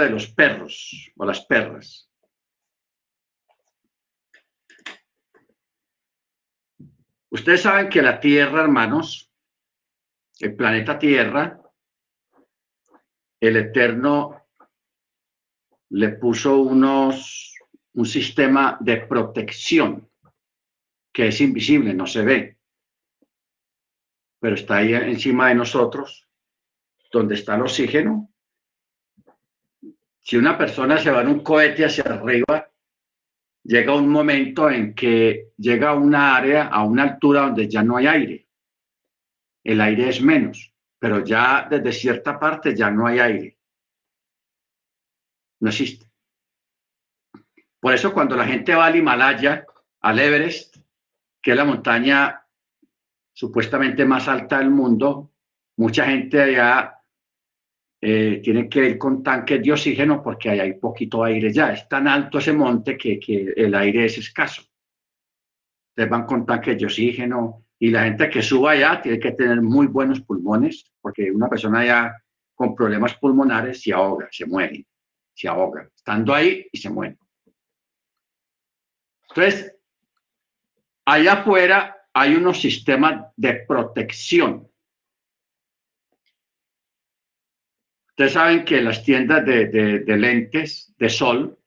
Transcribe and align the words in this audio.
de 0.00 0.10
los 0.10 0.26
perros 0.28 1.12
o 1.16 1.24
las 1.24 1.44
perras. 1.44 2.10
Ustedes 7.30 7.62
saben 7.62 7.88
que 7.88 8.02
la 8.02 8.18
Tierra, 8.18 8.62
hermanos, 8.62 9.32
el 10.40 10.56
planeta 10.56 10.98
Tierra, 10.98 11.60
el 13.40 13.56
Eterno 13.56 14.48
le 15.90 16.08
puso 16.10 16.58
unos, 16.58 17.54
un 17.94 18.06
sistema 18.06 18.76
de 18.80 18.98
protección 18.98 20.10
que 21.12 21.28
es 21.28 21.40
invisible, 21.40 21.94
no 21.94 22.06
se 22.06 22.22
ve, 22.22 22.58
pero 24.40 24.54
está 24.54 24.78
ahí 24.78 24.94
encima 24.94 25.48
de 25.48 25.54
nosotros, 25.54 26.28
donde 27.12 27.34
está 27.34 27.56
el 27.56 27.62
oxígeno. 27.62 28.32
Si 30.20 30.36
una 30.36 30.56
persona 30.56 30.98
se 30.98 31.10
va 31.10 31.22
en 31.22 31.28
un 31.28 31.40
cohete 31.40 31.84
hacia 31.84 32.04
arriba, 32.04 32.70
llega 33.64 33.94
un 33.94 34.08
momento 34.08 34.70
en 34.70 34.94
que 34.94 35.52
llega 35.56 35.90
a 35.90 35.94
una 35.94 36.36
área, 36.36 36.66
a 36.66 36.84
una 36.84 37.04
altura 37.04 37.42
donde 37.42 37.68
ya 37.68 37.82
no 37.82 37.96
hay 37.96 38.06
aire. 38.06 38.48
El 39.64 39.80
aire 39.80 40.08
es 40.08 40.22
menos, 40.22 40.74
pero 40.98 41.24
ya 41.24 41.66
desde 41.68 41.92
cierta 41.92 42.38
parte 42.38 42.74
ya 42.74 42.90
no 42.90 43.06
hay 43.06 43.18
aire. 43.18 43.58
No 45.60 45.68
existe. 45.68 46.06
Por 47.78 47.94
eso 47.94 48.12
cuando 48.12 48.36
la 48.36 48.46
gente 48.46 48.74
va 48.74 48.86
al 48.86 48.96
Himalaya, 48.96 49.66
al 50.00 50.18
Everest, 50.18 50.76
que 51.42 51.52
es 51.52 51.56
la 51.56 51.64
montaña 51.64 52.46
supuestamente 53.32 54.04
más 54.04 54.28
alta 54.28 54.58
del 54.58 54.70
mundo, 54.70 55.32
mucha 55.76 56.04
gente 56.06 56.40
allá 56.42 56.99
eh, 58.00 58.40
tiene 58.42 58.68
que 58.68 58.90
ir 58.90 58.98
con 58.98 59.22
tanques 59.22 59.62
de 59.62 59.72
oxígeno 59.72 60.22
porque 60.22 60.50
hay, 60.50 60.60
hay 60.60 60.72
poquito 60.74 61.22
aire 61.22 61.52
ya. 61.52 61.72
Es 61.72 61.88
tan 61.88 62.08
alto 62.08 62.38
ese 62.38 62.52
monte 62.52 62.96
que, 62.96 63.18
que 63.18 63.52
el 63.56 63.74
aire 63.74 64.06
es 64.06 64.18
escaso. 64.18 64.62
Ustedes 65.90 66.08
van 66.08 66.24
con 66.24 66.46
tanques 66.46 66.78
de 66.78 66.86
oxígeno 66.86 67.66
y 67.78 67.90
la 67.90 68.04
gente 68.04 68.30
que 68.30 68.42
suba 68.42 68.72
allá 68.72 69.02
tiene 69.02 69.18
que 69.18 69.32
tener 69.32 69.60
muy 69.60 69.86
buenos 69.86 70.20
pulmones 70.20 70.92
porque 71.00 71.30
una 71.30 71.48
persona 71.48 71.84
ya 71.84 72.22
con 72.54 72.74
problemas 72.74 73.14
pulmonares 73.14 73.82
se 73.82 73.92
ahoga, 73.92 74.28
se 74.30 74.46
muere, 74.46 74.86
se 75.34 75.48
ahoga, 75.48 75.88
estando 75.94 76.34
ahí 76.34 76.66
y 76.70 76.78
se 76.78 76.90
muere. 76.90 77.18
Entonces, 79.28 79.74
allá 81.04 81.34
afuera 81.34 81.96
hay 82.12 82.34
unos 82.34 82.60
sistemas 82.60 83.32
de 83.36 83.64
protección. 83.66 84.69
Ustedes 88.20 88.34
saben 88.34 88.66
que 88.66 88.82
las 88.82 89.02
tiendas 89.02 89.46
de, 89.46 90.04
lentes 90.06 90.94
de 90.98 91.08
sol 91.08 91.58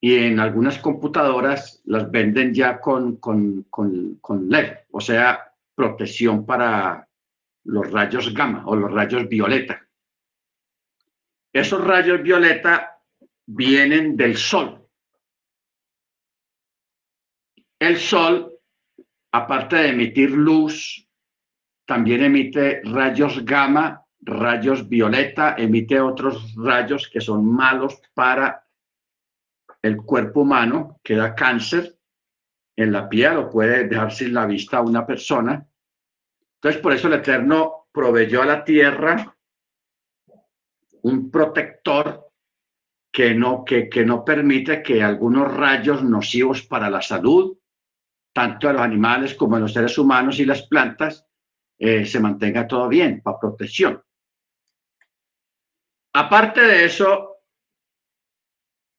y 0.00 0.14
en 0.14 0.40
algunas 0.40 0.78
computadoras 0.78 1.82
las 1.84 2.10
venden 2.10 2.54
ya 2.54 2.80
con, 2.80 3.16
con, 3.16 3.64
con, 3.64 4.48
LED, 4.48 4.78
o 4.90 4.98
sea, 4.98 5.52
protección 5.74 6.46
para 6.46 7.06
los 7.64 7.92
rayos 7.92 8.32
gamma 8.32 8.64
o 8.64 8.74
los 8.74 8.90
rayos 8.90 9.28
violeta. 9.28 9.86
Esos 11.52 11.84
rayos 11.84 12.22
violeta 12.22 12.98
vienen 13.44 14.16
del 14.16 14.38
sol. 14.38 14.88
El 17.78 17.98
sol, 17.98 18.58
aparte 19.32 19.76
de 19.76 19.88
emitir 19.88 20.30
luz, 20.30 21.06
también 21.84 22.22
emite 22.22 22.80
rayos 22.84 23.44
gamma, 23.44 24.01
rayos 24.22 24.88
violeta, 24.88 25.54
emite 25.58 26.00
otros 26.00 26.54
rayos 26.56 27.08
que 27.08 27.20
son 27.20 27.44
malos 27.44 28.00
para 28.14 28.66
el 29.82 29.96
cuerpo 29.96 30.42
humano, 30.42 31.00
que 31.02 31.16
da 31.16 31.34
cáncer 31.34 31.98
en 32.76 32.92
la 32.92 33.08
piel 33.08 33.36
o 33.36 33.50
puede 33.50 33.88
dejar 33.88 34.12
sin 34.12 34.32
la 34.32 34.46
vista 34.46 34.78
a 34.78 34.82
una 34.82 35.04
persona. 35.04 35.66
Entonces, 36.54 36.80
por 36.80 36.92
eso 36.92 37.08
el 37.08 37.14
Eterno 37.14 37.88
proveyó 37.92 38.42
a 38.42 38.46
la 38.46 38.64
tierra 38.64 39.36
un 41.02 41.30
protector 41.30 42.28
que 43.12 43.34
no, 43.34 43.64
que, 43.64 43.88
que 43.88 44.04
no 44.04 44.24
permite 44.24 44.82
que 44.82 45.02
algunos 45.02 45.52
rayos 45.52 46.02
nocivos 46.02 46.62
para 46.62 46.88
la 46.88 47.02
salud 47.02 47.58
tanto 48.32 48.68
a 48.68 48.72
los 48.72 48.82
animales 48.82 49.34
como 49.34 49.56
a 49.56 49.60
los 49.60 49.72
seres 49.72 49.96
humanos 49.98 50.38
y 50.40 50.44
las 50.44 50.62
plantas, 50.66 51.26
eh, 51.78 52.06
se 52.06 52.20
mantenga 52.20 52.66
todo 52.66 52.88
bien 52.88 53.20
para 53.22 53.38
protección. 53.38 54.02
Aparte 56.14 56.60
de 56.60 56.84
eso, 56.84 57.38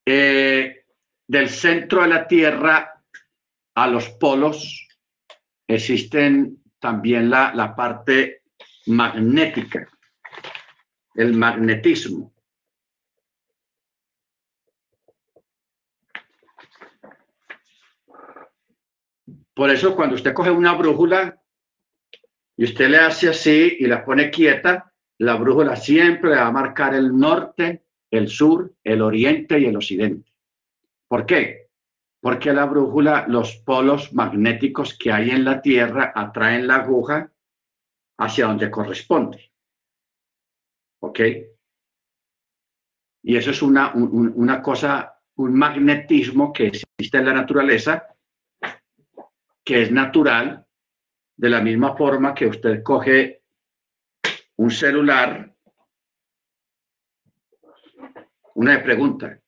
eh, 0.05 0.85
del 1.27 1.49
centro 1.49 2.01
de 2.01 2.07
la 2.07 2.27
Tierra 2.27 3.03
a 3.75 3.87
los 3.87 4.09
polos 4.09 4.87
existen 5.67 6.63
también 6.79 7.29
la, 7.29 7.53
la 7.53 7.75
parte 7.75 8.43
magnética, 8.87 9.87
el 11.15 11.33
magnetismo. 11.33 12.33
Por 19.53 19.69
eso 19.69 19.95
cuando 19.95 20.15
usted 20.15 20.33
coge 20.33 20.49
una 20.49 20.73
brújula 20.73 21.39
y 22.57 22.65
usted 22.65 22.89
le 22.89 22.97
hace 22.97 23.29
así 23.29 23.77
y 23.79 23.85
la 23.85 24.03
pone 24.03 24.31
quieta, 24.31 24.92
la 25.19 25.35
brújula 25.35 25.75
siempre 25.75 26.31
va 26.31 26.47
a 26.47 26.51
marcar 26.51 26.93
el 26.95 27.15
norte, 27.15 27.83
el 28.11 28.27
sur, 28.27 28.73
el 28.83 29.01
oriente 29.01 29.59
y 29.59 29.65
el 29.65 29.75
occidente. 29.75 30.33
¿Por 31.07 31.25
qué? 31.25 31.69
Porque 32.21 32.53
la 32.53 32.65
brújula, 32.65 33.25
los 33.27 33.57
polos 33.57 34.13
magnéticos 34.13 34.97
que 34.97 35.11
hay 35.11 35.31
en 35.31 35.45
la 35.45 35.61
Tierra 35.61 36.11
atraen 36.15 36.67
la 36.67 36.75
aguja 36.75 37.31
hacia 38.17 38.47
donde 38.47 38.71
corresponde. 38.71 39.51
¿Ok? 41.01 41.19
Y 43.23 43.37
eso 43.37 43.51
es 43.51 43.61
una, 43.61 43.93
una 43.93 44.61
cosa, 44.61 45.21
un 45.35 45.53
magnetismo 45.53 46.51
que 46.51 46.67
existe 46.67 47.17
en 47.17 47.25
la 47.25 47.33
naturaleza 47.33 48.07
que 49.63 49.81
es 49.81 49.91
natural, 49.91 50.65
de 51.37 51.49
la 51.49 51.61
misma 51.61 51.95
forma 51.95 52.33
que 52.33 52.47
usted 52.47 52.83
coge 52.83 53.42
un 54.57 54.71
celular. 54.71 55.53
Una 58.55 58.83
pregunta, 58.83 59.39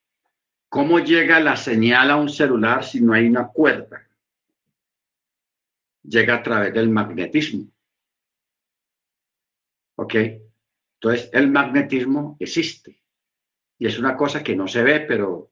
¿cómo 0.70 1.00
llega 1.00 1.40
la 1.40 1.56
señal 1.56 2.10
a 2.10 2.16
un 2.16 2.30
celular 2.30 2.84
si 2.84 3.02
no 3.02 3.14
hay 3.14 3.28
una 3.28 3.48
cuerda? 3.48 4.08
Llega 6.04 6.36
a 6.36 6.44
través 6.44 6.74
del 6.74 6.90
magnetismo. 6.90 7.68
¿Ok? 9.98 10.16
Entonces, 10.96 11.30
el 11.34 11.50
magnetismo 11.50 12.36
existe. 12.40 13.02
Y 13.78 13.88
es 13.88 14.00
una 14.00 14.16
cosa 14.16 14.44
que 14.44 14.56
no 14.56 14.68
se 14.68 14.84
ve, 14.84 15.02
pero 15.02 15.52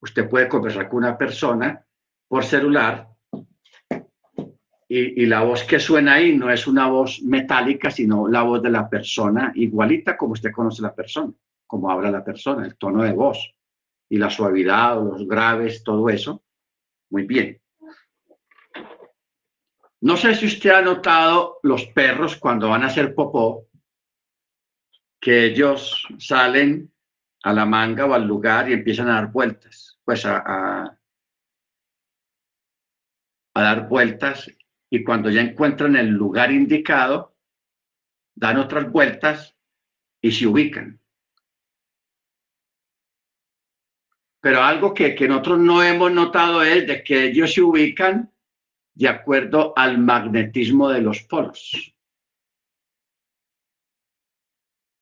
usted 0.00 0.28
puede 0.28 0.48
conversar 0.48 0.88
con 0.88 0.98
una 0.98 1.16
persona 1.16 1.84
por 2.26 2.44
celular 2.44 3.08
y, 4.90 5.26
la 5.26 5.42
voz 5.42 5.64
que 5.64 5.78
suena 5.78 6.14
ahí 6.14 6.34
no 6.34 6.50
es 6.50 6.66
una 6.66 6.88
voz 6.88 7.20
metálica, 7.22 7.90
sino 7.90 8.26
la 8.26 8.42
voz 8.42 8.62
de 8.62 8.70
la 8.70 8.88
persona, 8.88 9.52
igualita 9.54 10.16
como 10.16 10.32
usted 10.32 10.50
conoce 10.50 10.80
la 10.80 10.94
persona, 10.94 11.32
como 11.66 11.90
habla 11.90 12.10
la 12.10 12.24
persona, 12.24 12.64
el 12.64 12.76
tono 12.76 13.02
de 13.02 13.12
voz 13.12 13.54
y 14.08 14.16
la 14.16 14.30
suavidad, 14.30 14.96
los 14.96 15.28
graves, 15.28 15.84
todo 15.84 16.08
eso. 16.08 16.42
Muy 17.10 17.26
bien. 17.26 17.60
No 20.00 20.16
sé 20.16 20.34
si 20.34 20.46
usted 20.46 20.70
ha 20.70 20.80
notado 20.80 21.58
los 21.62 21.84
perros 21.86 22.36
cuando 22.36 22.70
van 22.70 22.82
a 22.82 22.86
hacer 22.86 23.14
popó, 23.14 23.66
que 25.20 25.46
ellos 25.46 26.06
salen 26.18 26.90
a 27.42 27.52
la 27.52 27.66
manga 27.66 28.06
o 28.06 28.14
al 28.14 28.26
lugar 28.26 28.70
y 28.70 28.72
empiezan 28.72 29.10
a 29.10 29.14
dar 29.14 29.32
vueltas, 29.32 30.00
pues 30.04 30.24
a, 30.24 30.38
a, 30.38 30.98
a 33.54 33.62
dar 33.62 33.88
vueltas 33.88 34.48
y 34.90 35.04
cuando 35.04 35.30
ya 35.30 35.40
encuentran 35.40 35.96
el 35.96 36.08
lugar 36.08 36.50
indicado, 36.50 37.36
dan 38.34 38.58
otras 38.58 38.90
vueltas 38.90 39.56
y 40.20 40.32
se 40.32 40.46
ubican. 40.46 41.00
Pero 44.40 44.62
algo 44.62 44.94
que, 44.94 45.14
que 45.14 45.28
nosotros 45.28 45.58
no 45.58 45.82
hemos 45.82 46.12
notado 46.12 46.62
es 46.62 46.86
de 46.86 47.02
que 47.02 47.24
ellos 47.24 47.52
se 47.52 47.60
ubican 47.60 48.32
de 48.94 49.08
acuerdo 49.08 49.72
al 49.76 49.98
magnetismo 49.98 50.88
de 50.88 51.00
los 51.00 51.22
polos. 51.22 51.94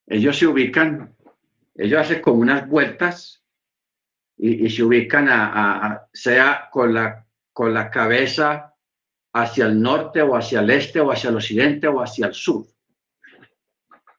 Ellos 0.07 0.37
se 0.37 0.47
ubican, 0.47 1.15
ellos 1.75 1.99
hacen 1.99 2.21
como 2.21 2.41
unas 2.41 2.67
vueltas 2.67 3.43
y, 4.37 4.69
se 4.69 4.83
ubican 4.83 5.27
a, 5.29 6.07
sea 6.13 6.69
con 6.71 6.93
la, 6.93 7.25
con 7.51 7.73
la 7.73 7.89
cabeza 7.89 8.76
hacia 9.41 9.65
el 9.65 9.79
norte 9.79 10.21
o 10.21 10.35
hacia 10.35 10.61
el 10.61 10.69
este 10.71 10.99
o 10.99 11.11
hacia 11.11 11.29
el 11.29 11.35
occidente 11.35 11.87
o 11.87 12.01
hacia 12.01 12.27
el 12.27 12.33
sur. 12.33 12.65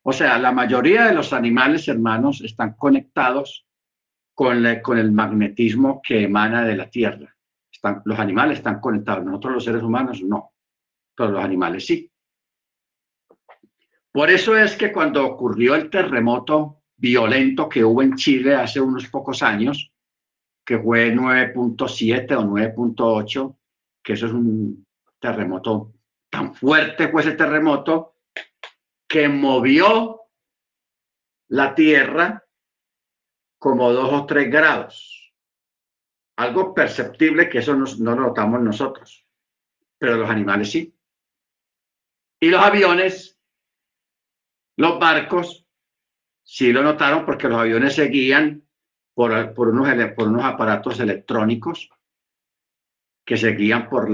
O 0.02 0.12
sea, 0.12 0.38
la 0.38 0.52
mayoría 0.52 1.06
de 1.06 1.14
los 1.14 1.32
animales, 1.32 1.88
hermanos, 1.88 2.40
están 2.40 2.74
conectados 2.74 3.66
con, 4.32 4.64
con 4.82 4.98
el 4.98 5.12
magnetismo 5.12 6.00
que 6.02 6.22
emana 6.22 6.64
de 6.64 6.76
la 6.76 6.88
Tierra. 6.88 7.34
Están, 7.70 8.02
los 8.04 8.18
animales 8.18 8.58
están 8.58 8.80
conectados, 8.80 9.24
nosotros 9.24 9.54
los 9.54 9.64
seres 9.64 9.82
humanos 9.82 10.22
no, 10.22 10.52
pero 11.14 11.32
los 11.32 11.44
animales 11.44 11.86
sí. 11.86 12.10
Por 14.12 14.30
eso 14.30 14.56
es 14.56 14.76
que 14.76 14.92
cuando 14.92 15.26
ocurrió 15.26 15.74
el 15.74 15.90
terremoto 15.90 16.82
violento 16.96 17.68
que 17.68 17.84
hubo 17.84 18.02
en 18.02 18.16
Chile 18.16 18.54
hace 18.54 18.80
unos 18.80 19.08
pocos 19.08 19.42
años, 19.42 19.92
que 20.64 20.78
fue 20.78 21.14
9.7 21.14 22.32
o 22.36 22.42
9.8, 22.42 23.56
que 24.02 24.12
eso 24.14 24.26
es 24.26 24.32
un 24.32 24.87
terremoto 25.18 25.94
tan 26.30 26.54
fuerte 26.54 27.08
fue 27.08 27.22
ese 27.22 27.32
terremoto 27.32 28.16
que 29.08 29.28
movió 29.28 30.20
la 31.48 31.74
Tierra 31.74 32.44
como 33.58 33.92
dos 33.92 34.12
o 34.12 34.26
tres 34.26 34.50
grados. 34.50 35.34
Algo 36.36 36.74
perceptible 36.74 37.48
que 37.48 37.58
eso 37.58 37.74
no, 37.74 37.86
lo 37.86 38.14
notamos 38.14 38.60
nosotros, 38.60 39.26
pero 39.98 40.16
los 40.16 40.30
animales 40.30 40.70
sí. 40.70 40.94
Y 42.40 42.50
los 42.50 42.62
aviones, 42.62 43.40
los 44.76 45.00
barcos, 45.00 45.66
sí 46.44 46.72
lo 46.72 46.82
notaron 46.82 47.24
porque 47.24 47.48
los 47.48 47.58
aviones 47.58 47.96
se 47.96 48.04
guían 48.04 48.64
por, 49.14 49.54
por, 49.54 49.68
unos, 49.68 49.88
por 50.14 50.28
unos 50.28 50.44
aparatos 50.44 51.00
electrónicos 51.00 51.90
que 53.28 53.36
se 53.36 53.52
guían 53.52 53.90
por 53.90 54.08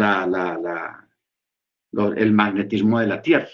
el 2.16 2.32
magnetismo 2.32 2.99
de 2.99 3.06
la 3.06 3.22
Tierra. 3.22 3.46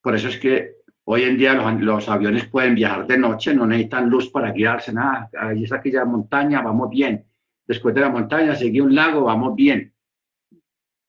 Por 0.00 0.14
eso 0.14 0.28
es 0.28 0.38
que 0.38 0.76
hoy 1.02 1.24
en 1.24 1.36
día 1.36 1.54
los, 1.54 2.08
aviones 2.08 2.46
pueden 2.46 2.76
viajar 2.76 3.04
de 3.08 3.18
noche, 3.18 3.52
no 3.52 3.66
necesitan 3.66 4.08
luz 4.08 4.30
para 4.30 4.52
guiarse, 4.52 4.92
nada. 4.92 5.28
Ahí 5.36 5.64
es 5.64 5.72
aquella 5.72 6.04
montaña, 6.04 6.62
vamos 6.62 6.88
bien. 6.88 7.26
Después 7.66 7.92
de 7.92 8.02
la 8.02 8.10
montaña 8.10 8.54
sigue 8.54 8.80
un 8.80 8.94
lago, 8.94 9.24
vamos 9.24 9.56
bien. 9.56 9.92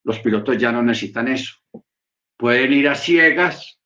Los 0.03 0.17
pilotos 0.17 0.57
ya 0.57 0.71
no 0.71 0.81
necesitan 0.81 1.27
eso. 1.27 1.57
Pueden 2.35 2.73
ir 2.73 2.89
a 2.89 2.95
ciegas, 2.95 3.79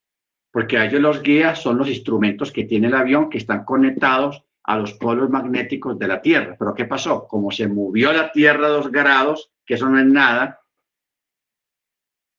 porque 0.50 0.78
a 0.78 0.86
ellos 0.86 1.02
los 1.02 1.22
guías 1.22 1.60
son 1.60 1.76
los 1.76 1.90
instrumentos 1.90 2.50
que 2.50 2.64
tiene 2.64 2.86
el 2.86 2.94
avión 2.94 3.28
que 3.28 3.36
están 3.36 3.66
conectados 3.66 4.45
a 4.66 4.76
los 4.76 4.94
polos 4.94 5.30
magnéticos 5.30 5.96
de 5.98 6.08
la 6.08 6.20
Tierra. 6.20 6.56
Pero 6.58 6.74
¿qué 6.74 6.86
pasó? 6.86 7.26
Como 7.28 7.50
se 7.52 7.68
movió 7.68 8.12
la 8.12 8.32
Tierra 8.32 8.68
dos 8.68 8.90
grados, 8.90 9.52
que 9.64 9.74
eso 9.74 9.88
no 9.88 9.98
es 9.98 10.06
nada, 10.06 10.60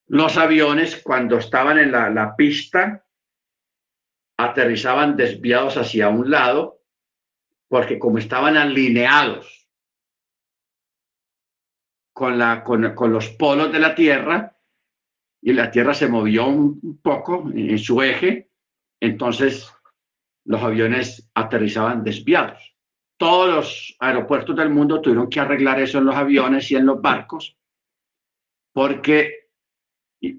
los 0.08 0.38
aviones 0.38 1.02
cuando 1.04 1.38
estaban 1.38 1.80
en 1.80 1.92
la, 1.92 2.36
pista 2.38 3.06
aterrizaban 4.38 5.18
desviados 5.18 5.78
hacia 5.78 6.10
un 6.10 6.30
lado 6.30 6.82
porque 7.68 8.00
como 8.00 8.18
estaban 8.18 8.56
alineados 8.56 9.70
con, 12.14 12.38
los 13.12 13.30
polos 13.30 13.72
de 13.72 13.80
la 13.80 13.96
Tierra 13.96 14.58
y 15.42 15.54
la 15.54 15.72
Tierra 15.72 15.94
se 15.94 16.08
movió 16.08 16.48
un 16.48 17.00
poco 17.02 17.50
en 17.54 17.78
su 17.78 18.02
eje, 18.02 18.50
entonces 19.02 19.77
los 20.48 20.62
aviones 20.62 21.30
aterrizaban 21.36 22.04
desviados. 22.04 22.76
Todos 23.18 23.54
los 23.54 23.96
aeropuertos 24.00 24.56
del 24.56 24.70
mundo 24.70 25.02
tuvieron 25.02 25.30
que 25.30 25.40
arreglar 25.40 25.80
eso 25.80 26.00
en 26.00 26.06
los 26.06 26.16
aviones 26.16 26.72
y 26.72 26.76
en 26.76 26.86
los 26.86 27.02
barcos 27.02 27.58
porque 28.78 29.50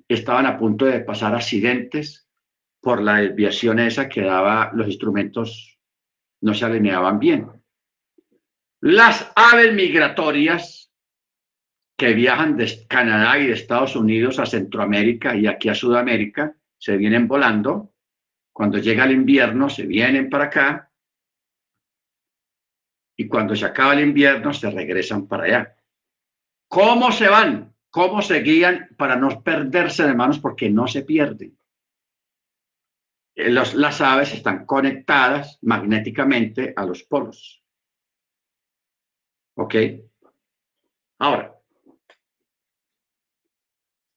estaban 0.06 0.46
a 0.46 0.56
punto 0.56 0.84
de 0.84 1.00
pasar 1.00 1.34
accidentes 1.34 2.28
por 2.80 3.02
la 3.02 3.16
desviación 3.16 3.80
esa 3.80 4.08
que 4.08 4.22
daba 4.22 4.70
los 4.74 4.86
instrumentos, 4.86 5.78
no 6.42 6.54
se 6.54 6.64
alineaban 6.64 7.18
bien. 7.18 7.50
Las 8.80 9.32
aves 9.34 9.74
migratorias 9.74 10.92
que 11.96 12.12
viajan 12.12 12.56
de 12.56 12.86
Canadá 12.86 13.40
y 13.40 13.48
de 13.48 13.54
Estados 13.54 13.96
Unidos 13.96 14.38
a 14.38 14.46
Centroamérica 14.46 15.34
y 15.34 15.48
aquí 15.48 15.68
a 15.68 15.74
Sudamérica 15.74 16.54
se 16.78 16.96
vienen 16.96 17.26
volando. 17.26 17.92
Cuando 18.58 18.78
llega 18.78 19.04
el 19.04 19.12
invierno 19.12 19.70
se 19.70 19.86
vienen 19.86 20.28
para 20.28 20.46
acá 20.46 20.90
y 23.16 23.28
cuando 23.28 23.54
se 23.54 23.64
acaba 23.64 23.92
el 23.92 24.00
invierno 24.00 24.52
se 24.52 24.68
regresan 24.68 25.28
para 25.28 25.44
allá. 25.44 25.76
¿Cómo 26.66 27.12
se 27.12 27.28
van? 27.28 27.72
¿Cómo 27.88 28.20
se 28.20 28.40
guían 28.40 28.88
para 28.96 29.14
no 29.14 29.44
perderse 29.44 30.04
de 30.04 30.12
manos? 30.12 30.40
Porque 30.40 30.68
no 30.68 30.88
se 30.88 31.02
pierden. 31.02 31.56
Las 33.36 34.00
aves 34.00 34.34
están 34.34 34.66
conectadas 34.66 35.60
magnéticamente 35.62 36.72
a 36.74 36.84
los 36.84 37.04
polos. 37.04 37.62
¿Ok? 39.54 39.76
Ahora, 41.20 41.56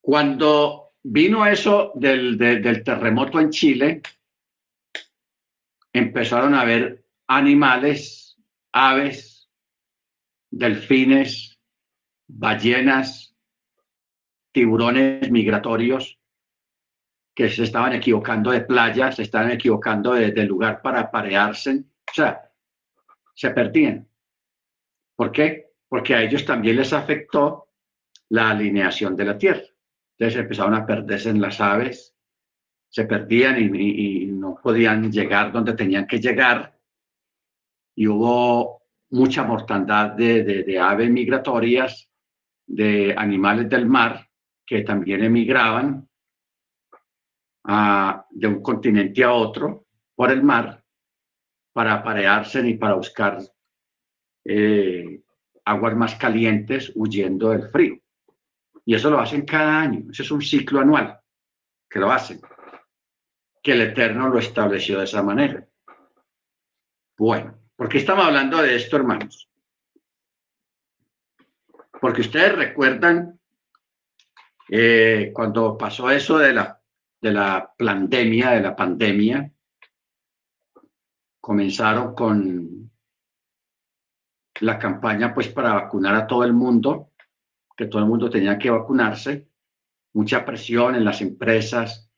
cuando 0.01 0.93
vino 1.03 1.45
eso 1.45 1.91
del 1.93 2.83
terremoto 2.83 3.39
en 3.39 3.51
Chile, 3.51 4.01
empezaron 5.93 6.53
a 6.53 6.63
ver 6.63 7.05
animales, 7.27 8.37
aves, 8.71 9.49
delfines, 10.49 11.59
ballenas, 12.27 13.35
tiburones 14.51 15.29
migratorios 15.31 16.19
que 17.33 17.49
se 17.49 17.63
estaban 17.63 17.93
equivocando 17.93 18.51
de 18.51 18.61
playa, 18.61 19.11
se 19.11 19.23
estaban 19.23 19.51
equivocando 19.51 20.13
de, 20.13 20.43
lugar 20.43 20.81
para 20.81 21.01
aparearse, 21.01 21.83
o 22.09 22.13
sea, 22.13 22.51
se 23.33 23.49
perdían. 23.51 24.07
¿Por 25.15 25.31
qué? 25.31 25.71
Porque 25.87 26.13
a 26.13 26.21
ellos 26.21 26.45
también 26.45 26.75
les 26.75 26.91
afectó 26.93 27.69
la 28.29 28.51
alineación 28.51 29.15
de 29.15 29.25
la 29.25 29.37
Tierra. 29.37 29.63
Entonces 30.17 30.41
empezaron 30.41 30.73
a 30.75 30.85
perderse 30.85 31.29
en 31.29 31.41
las 31.41 31.59
aves, 31.61 32.13
se 32.89 33.05
perdían 33.05 33.57
y, 33.59 34.30
podían 34.59 35.11
llegar 35.11 35.51
donde 35.51 35.73
tenían 35.73 36.07
que 36.07 36.19
llegar. 36.19 36.77
Y 37.95 38.07
hubo 38.07 38.81
mucha 39.11 39.43
mortandad 39.43 40.11
de, 40.11 40.43
de 40.43 40.79
aves 40.79 41.09
migratorias, 41.09 42.09
de 42.65 43.13
animales 43.17 43.69
del 43.69 43.85
mar, 43.85 44.27
que 44.65 44.81
también 44.83 45.23
emigraban 45.23 46.07
de 47.63 48.47
un 48.47 48.61
continente 48.61 49.23
a 49.23 49.33
otro 49.33 49.85
por 50.15 50.31
el 50.31 50.41
mar 50.43 50.83
para 51.73 51.93
aparearse 51.93 52.67
y 52.67 52.75
para 52.75 52.95
buscar 52.95 53.39
eh, 54.45 55.21
aguas 55.65 55.95
más 55.95 56.15
calientes 56.15 56.91
huyendo 56.95 57.49
del 57.49 57.69
frío. 57.69 57.97
Y 58.85 58.95
eso 58.95 59.09
lo 59.09 59.19
hacen 59.19 59.45
cada 59.45 59.79
año, 59.79 60.09
ese 60.11 60.23
es 60.23 60.31
un 60.31 60.41
ciclo 60.41 60.79
anual 60.79 61.19
que 61.89 61.99
lo 61.99 62.11
hacen, 62.11 62.39
que 63.61 63.73
el 63.73 63.81
Eterno 63.81 64.29
lo 64.29 64.39
estableció 64.39 64.97
de 64.97 65.05
esa 65.05 65.21
manera. 65.21 65.67
Bueno, 67.17 67.59
¿por 67.75 67.87
qué 67.87 67.99
estamos 67.99 68.25
hablando 68.25 68.61
de 68.61 68.75
esto, 68.75 68.95
hermanos? 68.97 69.47
Porque 71.99 72.21
ustedes 72.21 72.55
recuerdan 72.55 73.39
eh, 74.69 75.31
cuando 75.33 75.77
pasó 75.77 76.09
eso 76.09 76.37
de 76.39 76.53
la, 76.53 76.81
de 77.21 77.31
la 77.31 77.73
pandemia, 77.77 78.51
de 78.51 78.61
la 78.61 78.75
pandemia, 78.75 79.51
comenzaron 81.39 82.15
con 82.15 82.91
la 84.61 84.79
campaña 84.79 85.33
pues 85.33 85.49
para 85.49 85.73
vacunar 85.73 86.15
a 86.15 86.27
todo 86.27 86.43
el 86.43 86.53
mundo, 86.53 87.11
que 87.75 87.87
todo 87.87 88.01
el 88.01 88.07
mundo 88.07 88.29
tenía 88.29 88.57
que 88.57 88.69
vacunarse, 88.69 89.47
mucha 90.13 90.45
presión 90.45 90.95
en 90.95 91.03
las 91.05 91.21
empresas, 91.21 92.10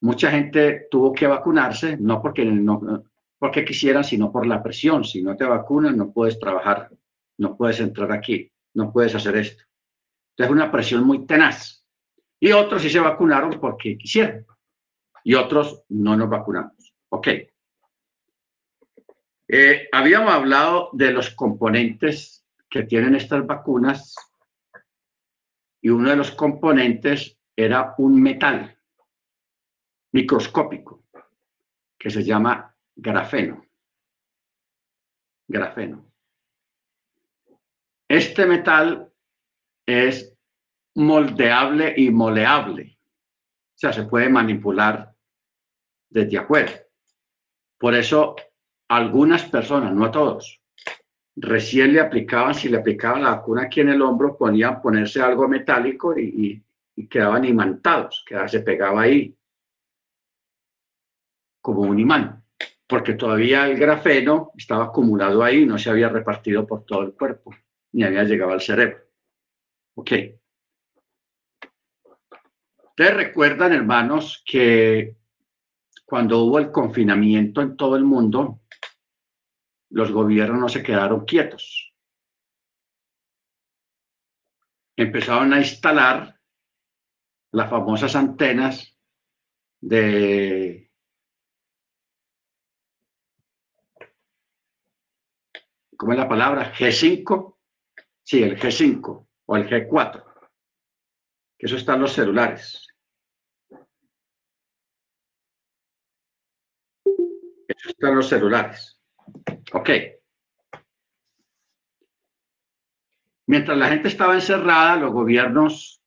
mucha 0.00 0.30
gente 0.30 0.86
tuvo 0.90 1.12
que 1.12 1.26
vacunarse, 1.26 1.96
no 1.98 2.20
porque, 2.20 2.44
no 2.44 3.04
porque 3.38 3.64
quisieran, 3.64 4.04
sino 4.04 4.30
por 4.30 4.46
la 4.46 4.62
presión. 4.62 5.04
Si 5.04 5.22
no 5.22 5.36
te 5.36 5.44
vacunan, 5.44 5.96
no 5.96 6.12
puedes 6.12 6.38
trabajar, 6.38 6.90
no 7.38 7.56
puedes 7.56 7.80
entrar 7.80 8.12
aquí, 8.12 8.50
no 8.74 8.92
puedes 8.92 9.14
hacer 9.14 9.36
esto. 9.36 9.64
Entonces, 10.30 10.52
una 10.52 10.70
presión 10.70 11.04
muy 11.04 11.26
tenaz. 11.26 11.84
Y 12.38 12.52
otros 12.52 12.82
sí 12.82 12.90
se 12.90 13.00
vacunaron 13.00 13.58
porque 13.58 13.96
quisieron. 13.96 14.46
Y 15.24 15.34
otros 15.34 15.82
no 15.88 16.16
nos 16.16 16.28
vacunamos. 16.28 16.94
Ok. 17.08 17.28
Eh, 19.48 19.88
habíamos 19.92 20.32
hablado 20.32 20.90
de 20.92 21.12
los 21.12 21.30
componentes 21.30 22.44
que 22.68 22.82
tienen 22.82 23.14
estas 23.14 23.46
vacunas 23.46 24.14
y 25.80 25.88
uno 25.88 26.10
de 26.10 26.16
los 26.16 26.32
componentes 26.32 27.38
era 27.54 27.94
un 27.98 28.20
metal 28.20 28.75
microscópico 30.12 31.04
que 31.98 32.10
se 32.10 32.22
llama 32.22 32.74
grafeno. 32.94 33.64
Grafeno. 35.48 36.04
Este 38.08 38.46
metal 38.46 39.12
es 39.84 40.36
moldeable 40.94 41.94
y 41.96 42.10
moleable. 42.10 42.98
O 43.74 43.78
sea, 43.78 43.92
se 43.92 44.04
puede 44.04 44.28
manipular 44.28 45.12
desde 46.08 46.38
afuera. 46.38 46.72
Por 47.78 47.94
eso, 47.94 48.36
algunas 48.88 49.44
personas, 49.44 49.92
no 49.92 50.06
a 50.06 50.10
todos, 50.10 50.62
recién 51.36 51.92
le 51.92 52.00
aplicaban, 52.00 52.54
si 52.54 52.68
le 52.68 52.78
aplicaban 52.78 53.22
la 53.22 53.30
vacuna 53.30 53.62
aquí 53.62 53.80
en 53.80 53.90
el 53.90 54.00
hombro, 54.00 54.36
ponían 54.36 54.80
ponerse 54.80 55.20
algo 55.20 55.46
metálico 55.48 56.18
y, 56.18 56.62
quedaban 57.10 57.44
imantados, 57.44 58.24
que 58.26 58.48
se 58.48 58.60
pegaba 58.60 59.02
ahí 59.02 59.36
como 61.66 61.80
un 61.80 61.98
imán, 61.98 62.44
porque 62.86 63.14
todavía 63.14 63.66
el 63.66 63.76
grafeno 63.76 64.52
estaba 64.56 64.84
acumulado 64.84 65.42
ahí, 65.42 65.66
no 65.66 65.76
se 65.78 65.90
había 65.90 66.08
repartido 66.08 66.64
por 66.64 66.84
todo 66.84 67.02
el 67.02 67.12
cuerpo, 67.12 67.52
ni 67.90 68.04
había 68.04 68.22
llegado 68.22 68.52
al 68.52 68.60
cerebro. 68.60 68.98
Ok. 69.96 70.12
Ustedes 72.84 73.14
recuerdan, 73.14 73.72
hermanos, 73.72 74.44
que 74.46 75.16
cuando 76.04 76.44
hubo 76.44 76.60
el 76.60 76.70
confinamiento 76.70 77.60
en 77.62 77.76
todo 77.76 77.96
el 77.96 78.04
mundo, 78.04 78.60
los 79.90 80.12
gobiernos 80.12 80.60
no 80.60 80.68
se 80.68 80.84
quedaron 80.84 81.24
quietos. 81.24 81.92
Empezaron 84.94 85.52
a 85.52 85.58
instalar 85.58 86.38
las 87.50 87.68
famosas 87.68 88.14
antenas 88.14 88.96
de 89.80 90.85
¿cómo 95.96 96.12
es 96.12 96.18
la 96.18 96.28
palabra? 96.28 96.72
G5, 96.72 97.56
sí, 98.22 98.42
el 98.42 98.58
G5 98.58 99.26
o 99.46 99.56
el 99.56 99.68
G4, 99.68 100.24
que 101.58 101.66
eso 101.66 101.76
está 101.76 101.94
en 101.94 102.00
los 102.02 102.12
celulares. 102.12 102.86
Eso 107.68 107.88
está 107.90 108.08
en 108.08 108.16
los 108.16 108.28
celulares. 108.28 109.00
Ok. 109.72 109.90
Mientras 113.46 113.78
la 113.78 113.88
gente 113.88 114.08
estaba 114.08 114.34
encerrada, 114.34 114.96
los 114.96 115.12
gobiernos 115.12 116.02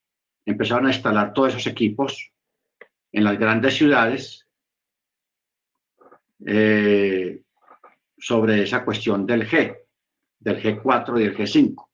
empezaron 0.45 0.87
a 0.87 0.91
instalar 0.91 1.33
todos 1.33 1.49
esos 1.49 1.67
equipos 1.67 2.31
en 3.11 3.23
las 3.23 3.37
grandes 3.39 3.75
ciudades 3.75 4.45
eh, 6.45 7.41
sobre 8.17 8.63
esa 8.63 8.83
cuestión 8.83 9.25
del 9.25 9.49
G, 9.49 9.78
del 10.39 10.61
G4 10.61 11.19
y 11.19 11.23
del 11.23 11.37
G5. 11.37 11.89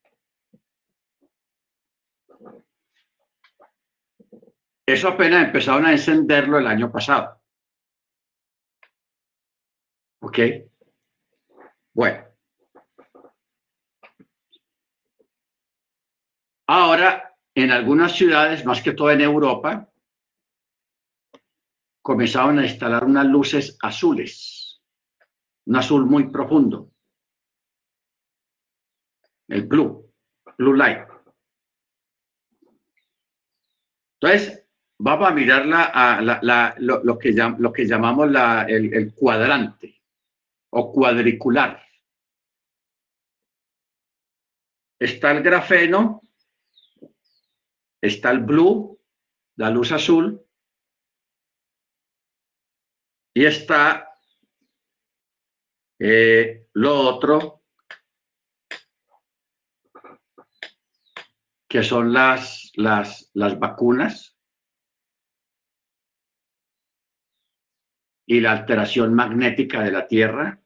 Eso 4.86 5.08
apenas 5.08 5.46
empezaron 5.46 5.86
a 5.86 5.92
encenderlo 5.92 6.60
el 6.60 6.68
año 6.68 6.92
pasado. 6.92 7.42
¿Ok? 10.22 10.40
Bueno. 11.94 12.24
Ahora, 16.68 17.36
en 17.56 17.72
algunas 17.72 18.16
ciudades, 18.16 18.66
más 18.66 18.82
que 18.82 18.94
todo 18.94 19.12
en 19.12 19.22
Europa, 19.22 19.90
comenzaron 22.02 22.60
a 22.60 22.66
instalar 22.66 23.06
unas 23.06 23.26
luces 23.26 23.78
azules, 23.82 24.82
un 25.66 25.76
azul 25.76 26.06
muy 26.06 26.30
profundo, 26.30 26.92
el 29.48 29.64
blue, 29.64 30.12
blue 30.58 30.74
light. 30.74 31.08
Entonces, 34.20 34.68
vamos 35.00 35.30
a 35.30 35.34
mirar 35.34 35.66
lo, 36.80 37.20
que 37.20 37.34
lo, 37.34 37.74
que 37.74 37.86
llamamos 37.86 38.30
el 38.68 39.14
cuadrante 39.14 40.02
o 40.72 40.92
cuadricular. 40.92 41.86
está 45.00 45.32
el 45.32 45.44
grafeno, 45.44 46.22
está 48.02 48.32
el 48.32 48.40
blue, 48.40 49.00
la 49.58 49.70
luz 49.70 49.92
azul, 49.92 50.42
y 53.34 53.46
está 53.46 54.18
eh, 56.00 56.68
lo 56.74 57.00
otro, 57.00 57.65
que 61.76 61.84
son 61.84 62.14
las, 62.14 62.72
las, 62.76 63.30
las 63.34 63.60
vacunas 63.60 64.40
y 68.26 68.40
la 68.40 68.54
alteración 68.54 69.14
magnética 69.14 69.84
de 69.84 69.92
la 69.92 70.08
Tierra 70.08 70.62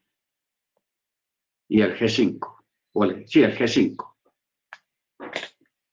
y 1.68 1.82
el 1.82 1.98
G5. 1.98 3.26
Sí, 3.26 3.42
el 3.42 3.58
G5. 3.58 4.18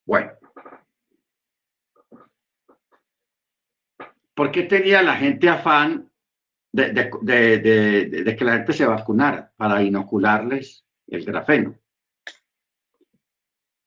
Bueno. 0.05 0.33
¿Por 4.35 4.51
qué 4.51 4.65
tenía 4.65 5.01
la 5.01 5.17
gente 5.17 5.49
afán 5.49 6.13
de, 6.73 8.37
que 8.37 8.45
la 8.45 8.53
gente 8.53 8.73
se 8.75 8.85
vacunara 8.85 9.51
para 9.57 9.83
inocularles 9.83 10.85
el 11.07 11.25
grafeno? 11.25 11.75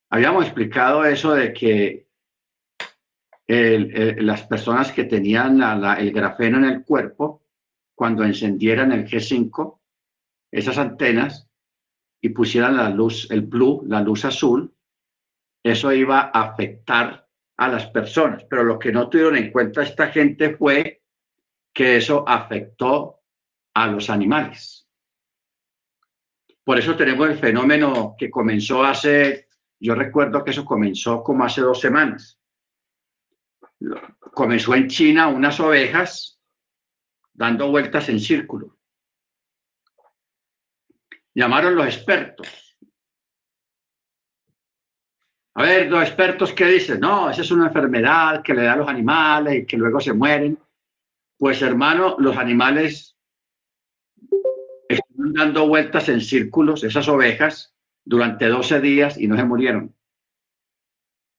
Habíamos 0.10 0.46
explicado 0.46 1.06
eso 1.06 1.34
de 1.34 1.54
que 1.54 2.08
las 3.48 4.44
personas 4.48 4.92
que 4.92 5.04
tenían 5.04 5.62
el 6.00 6.12
grafeno 6.12 6.58
en 6.58 6.66
el 6.66 6.84
cuerpo, 6.84 7.44
cuando 7.96 8.24
encendieran 8.24 8.92
el 8.92 9.06
G5, 9.06 9.80
esas 10.52 10.78
antenas, 10.78 11.48
y 12.22 12.30
pusieran 12.30 12.78
la 12.78 12.90
luz, 12.90 13.30
el 13.30 13.42
blue, 13.42 13.84
la 13.88 14.02
luz 14.02 14.26
azul, 14.26 14.74
eso 15.64 15.92
iba 15.92 16.32
a 16.34 16.44
afectar 16.44 17.28
a 17.58 17.68
las 17.68 17.88
personas. 17.88 18.46
Pero 18.46 18.64
lo 18.64 18.80
que 18.80 18.92
no 18.92 19.10
tuvieron 19.10 19.36
en 19.38 19.52
cuenta 19.52 19.84
esta 19.84 20.08
gente 20.08 20.56
fue 20.56 21.02
que 21.74 21.98
eso 21.98 22.24
afectó 22.28 23.22
a 23.74 23.88
los 23.88 24.10
animales. 24.10 24.88
Por 26.64 26.80
eso 26.80 26.96
tenemos 26.96 27.30
el 27.30 27.38
fenómeno 27.38 28.16
que 28.18 28.32
comenzó 28.32 28.84
hace, 28.84 29.49
yo 29.80 29.96
recuerdo 29.96 30.44
que 30.44 30.52
eso 30.52 30.66
comenzó 30.66 31.24
como 31.24 31.44
hace 31.44 31.62
dos 31.62 31.80
semanas. 31.80 32.40
Comenzó 34.34 34.76
en 34.76 34.88
China 34.88 35.28
unas 35.28 35.60
ovejas 35.60 36.40
dando 37.34 37.70
vueltas 37.70 38.10
en 38.10 38.20
círculo. 38.20 38.78
Llamaron 41.34 41.76
los 41.76 41.86
expertos 41.86 42.70
a 45.60 45.64
ver, 45.64 45.90
los 45.90 46.02
expertos 46.02 46.54
que 46.54 46.66
dicen, 46.66 47.02
no, 47.02 47.30
esa 47.30 47.42
es 47.42 47.52
una 47.52 47.68
enfermedad 47.68 48.42
que 48.42 48.54
le 48.54 48.64
da 48.64 48.74
a 48.74 48.78
los 48.78 48.88
animales 48.88 49.56
y 49.56 49.66
que 49.66 49.76
luego 49.76 50.00
se 50.00 50.14
mueren. 50.14 50.58
Pues 51.38 51.62
hermano, 51.62 52.16
los 52.18 52.38
animales 52.38 53.18
están 54.88 55.34
dando 55.34 55.68
vueltas 55.68 56.08
en 56.08 56.22
círculos, 56.22 56.86
esas 56.86 57.10
ovejas, 57.10 57.76
durante 58.04 58.48
12 58.48 58.82
días 58.82 59.18
y 59.18 59.28
no 59.28 59.36
se 59.36 59.44
murieron. 59.44 59.96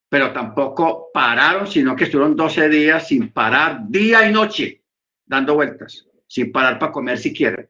Pero 0.09 0.33
tampoco 0.33 1.11
pararon, 1.13 1.67
sino 1.67 1.95
que 1.95 2.05
estuvieron 2.05 2.35
12 2.35 2.69
días 2.69 3.07
sin 3.07 3.33
parar, 3.33 3.89
día 3.89 4.29
y 4.29 4.33
noche, 4.33 4.83
dando 5.25 5.55
vueltas, 5.55 6.09
sin 6.27 6.51
parar 6.51 6.79
para 6.79 6.93
comer 6.93 7.19
siquiera. 7.19 7.69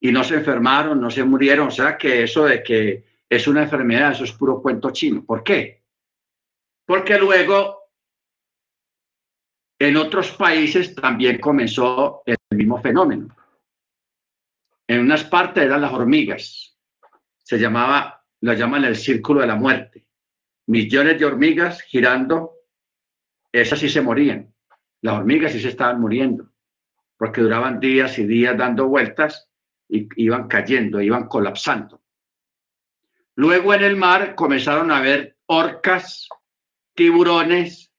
Y 0.00 0.10
no 0.10 0.24
se 0.24 0.34
enfermaron, 0.34 1.00
no 1.00 1.10
se 1.10 1.22
murieron. 1.22 1.68
O 1.68 1.70
sea 1.70 1.96
que 1.96 2.24
eso 2.24 2.44
de 2.44 2.62
que 2.62 3.04
es 3.28 3.46
una 3.46 3.62
enfermedad, 3.62 4.12
eso 4.12 4.24
es 4.24 4.32
puro 4.32 4.60
cuento 4.60 4.90
chino. 4.90 5.24
¿Por 5.24 5.44
qué? 5.44 5.84
Porque 6.84 7.16
luego 7.16 7.82
en 9.78 9.96
otros 9.96 10.30
países 10.32 10.94
también 10.94 11.40
comenzó 11.40 12.22
el 12.26 12.36
mismo 12.50 12.80
fenómeno. 12.80 13.34
En 14.86 15.00
unas 15.00 15.24
partes 15.24 15.64
eran 15.64 15.80
las 15.80 15.92
hormigas. 15.92 16.71
Se 17.52 17.58
llamaba, 17.58 18.24
lo 18.40 18.54
llaman 18.54 18.86
el 18.86 18.96
círculo 18.96 19.42
de 19.42 19.46
la 19.46 19.56
muerte. 19.56 20.06
Millones 20.68 21.18
de 21.18 21.26
hormigas 21.26 21.82
girando, 21.82 22.54
esas 23.52 23.78
sí 23.78 23.90
se 23.90 24.00
morían. 24.00 24.54
Las 25.02 25.18
hormigas 25.18 25.52
sí 25.52 25.60
se 25.60 25.68
estaban 25.68 26.00
muriendo, 26.00 26.50
porque 27.18 27.42
duraban 27.42 27.78
días 27.78 28.18
y 28.18 28.24
días 28.24 28.56
dando 28.56 28.88
vueltas 28.88 29.50
y 29.86 30.08
iban 30.16 30.48
cayendo, 30.48 31.02
iban 31.02 31.28
colapsando. 31.28 32.00
Luego 33.34 33.74
en 33.74 33.82
el 33.82 33.96
mar 33.96 34.34
comenzaron 34.34 34.90
a 34.90 35.02
ver 35.02 35.36
orcas, 35.44 36.30
tiburones, 36.94 37.92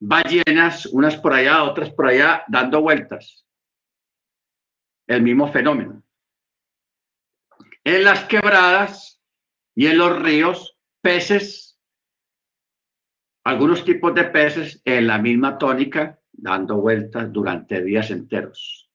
ballenas, 0.00 0.86
unas 0.86 1.16
por 1.18 1.34
allá, 1.34 1.62
otras 1.62 1.92
por 1.92 2.08
allá, 2.08 2.42
dando 2.48 2.82
vueltas. 2.82 3.46
El 5.06 5.22
mismo 5.22 5.52
fenómeno. 5.52 6.02
En 7.88 8.04
las 8.04 8.24
quebradas 8.24 9.18
y 9.74 9.86
en 9.86 9.96
los 9.96 10.20
ríos, 10.20 10.78
peces, 11.00 11.80
algunos 13.44 13.82
tipos 13.82 14.14
de 14.14 14.24
peces 14.24 14.82
en 14.84 15.06
la 15.06 15.16
misma 15.16 15.56
tónica, 15.56 16.20
dando 16.30 16.82
vueltas 16.82 17.32
durante 17.32 17.82
días 17.82 18.10
enteros. 18.10 18.90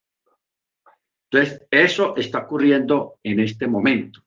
Entonces, 1.24 1.66
eso 1.72 2.16
está 2.16 2.42
ocurriendo 2.42 3.18
en 3.24 3.40
este 3.40 3.66
momento. 3.66 4.24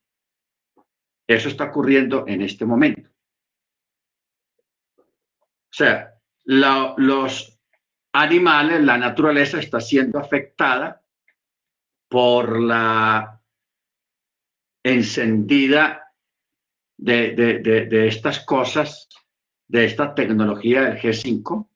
Eso 1.29 1.49
está 1.49 1.67
ocurriendo 1.67 2.25
en 2.27 2.43
este 2.43 2.65
momento. 2.65 3.09
O 4.99 5.05
sea, 5.71 6.13
los 6.45 7.61
animales, 8.13 8.83
la 8.83 8.99
naturaleza 8.99 9.61
está 9.61 9.81
siendo 9.81 10.19
afectada 10.19 11.05
por 12.09 12.61
la 12.61 13.36
encendida 14.87 16.13
de, 16.97 17.33
de, 17.33 18.07
estas 18.07 18.45
cosas, 18.45 19.09
de 19.67 19.85
esta 19.85 20.15
tecnología 20.15 20.83
del 20.83 21.01
G5, 21.01 21.69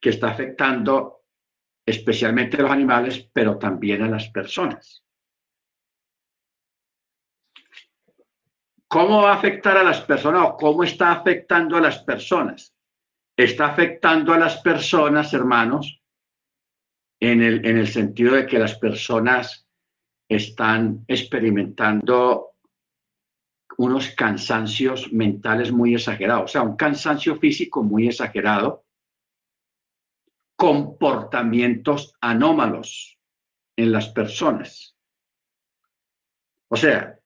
que 0.00 0.10
está 0.10 0.30
afectando 0.30 1.22
especialmente 1.86 2.56
a 2.56 2.62
los 2.62 2.72
animales, 2.72 3.30
pero 3.32 3.58
también 3.58 4.02
a 4.02 4.08
las 4.08 4.28
personas. 4.30 5.04
¿Cómo 8.88 9.22
va 9.22 9.34
a 9.34 9.36
afectar 9.36 9.76
a 9.76 9.84
las 9.84 10.00
personas 10.00 10.48
o 10.48 10.56
cómo 10.56 10.82
está 10.82 11.12
afectando 11.12 11.76
a 11.76 11.80
las 11.80 12.02
personas? 12.02 12.74
Está 13.36 13.66
afectando 13.66 14.32
a 14.32 14.38
las 14.38 14.56
personas, 14.62 15.32
hermanos, 15.32 16.02
en 17.20 17.40
el, 17.40 17.64
en 17.64 17.78
el 17.78 17.86
sentido 17.86 18.34
de 18.34 18.46
que 18.46 18.58
las 18.58 18.76
personas 18.76 19.67
están 20.28 21.04
experimentando 21.08 22.52
unos 23.78 24.10
cansancios 24.10 25.12
mentales 25.12 25.70
muy 25.70 25.94
exagerados, 25.94 26.44
o 26.44 26.48
sea, 26.48 26.62
un 26.62 26.76
cansancio 26.76 27.36
físico 27.38 27.82
muy 27.82 28.08
exagerado, 28.08 28.84
comportamientos 30.56 32.14
anómalos 32.20 33.18
en 33.76 33.92
las 33.92 34.08
personas. 34.08 34.96
O 36.68 36.76
sea, 36.76 37.18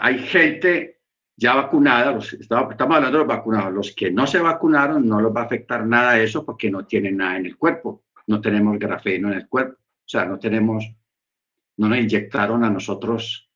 hay 0.00 0.18
gente 0.18 1.00
ya 1.36 1.54
vacunada, 1.54 2.12
los, 2.12 2.32
estamos 2.32 2.76
hablando 2.80 3.18
de 3.18 3.24
los 3.24 3.26
vacunados, 3.26 3.72
los 3.72 3.94
que 3.94 4.10
no 4.10 4.26
se 4.26 4.40
vacunaron 4.40 5.06
no 5.06 5.20
los 5.20 5.34
va 5.34 5.42
a 5.42 5.44
afectar 5.44 5.86
nada 5.86 6.18
eso 6.18 6.44
porque 6.44 6.70
no 6.70 6.86
tienen 6.86 7.18
nada 7.18 7.36
en 7.36 7.46
el 7.46 7.56
cuerpo, 7.56 8.04
no 8.26 8.40
tenemos 8.40 8.78
grafeno 8.78 9.28
en 9.28 9.38
el 9.38 9.48
cuerpo, 9.48 9.78
o 9.80 10.08
sea, 10.08 10.24
no 10.24 10.38
tenemos, 10.38 10.84
no 11.78 11.88
nos 11.88 11.98
inyectaron 11.98 12.64
a 12.64 12.70
nosotros 12.70 13.50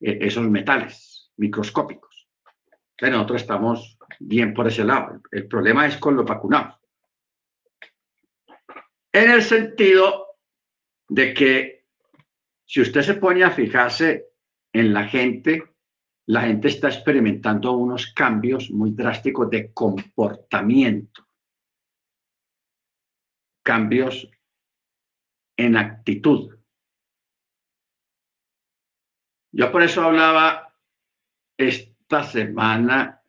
eh, 0.00 0.18
esos 0.20 0.48
metales 0.48 1.32
microscópicos. 1.36 2.28
Entonces 2.92 3.16
nosotros 3.16 3.42
estamos 3.42 3.98
bien 4.20 4.54
por 4.54 4.68
ese 4.68 4.84
lado. 4.84 5.20
El 5.30 5.48
problema 5.48 5.86
es 5.86 5.96
con 5.96 6.16
los 6.16 6.24
vacunados. 6.24 6.78
En 9.12 9.30
el 9.30 9.42
sentido 9.42 10.38
de 11.08 11.34
que 11.34 11.86
si 12.66 12.80
usted 12.80 13.02
se 13.02 13.14
pone 13.14 13.44
a 13.44 13.50
fijarse 13.50 14.26
en 14.72 14.92
la 14.92 15.06
gente, 15.06 15.62
la 16.26 16.42
gente 16.42 16.68
está 16.68 16.88
experimentando 16.88 17.72
unos 17.72 18.12
cambios 18.12 18.70
muy 18.70 18.92
drásticos 18.92 19.50
de 19.50 19.72
comportamiento, 19.72 21.28
cambios 23.62 24.28
en 25.56 25.76
actitud. 25.76 26.53
Yo 29.56 29.70
por 29.70 29.84
eso 29.84 30.02
hablaba 30.02 30.74
esta 31.56 32.24
semana 32.24 33.22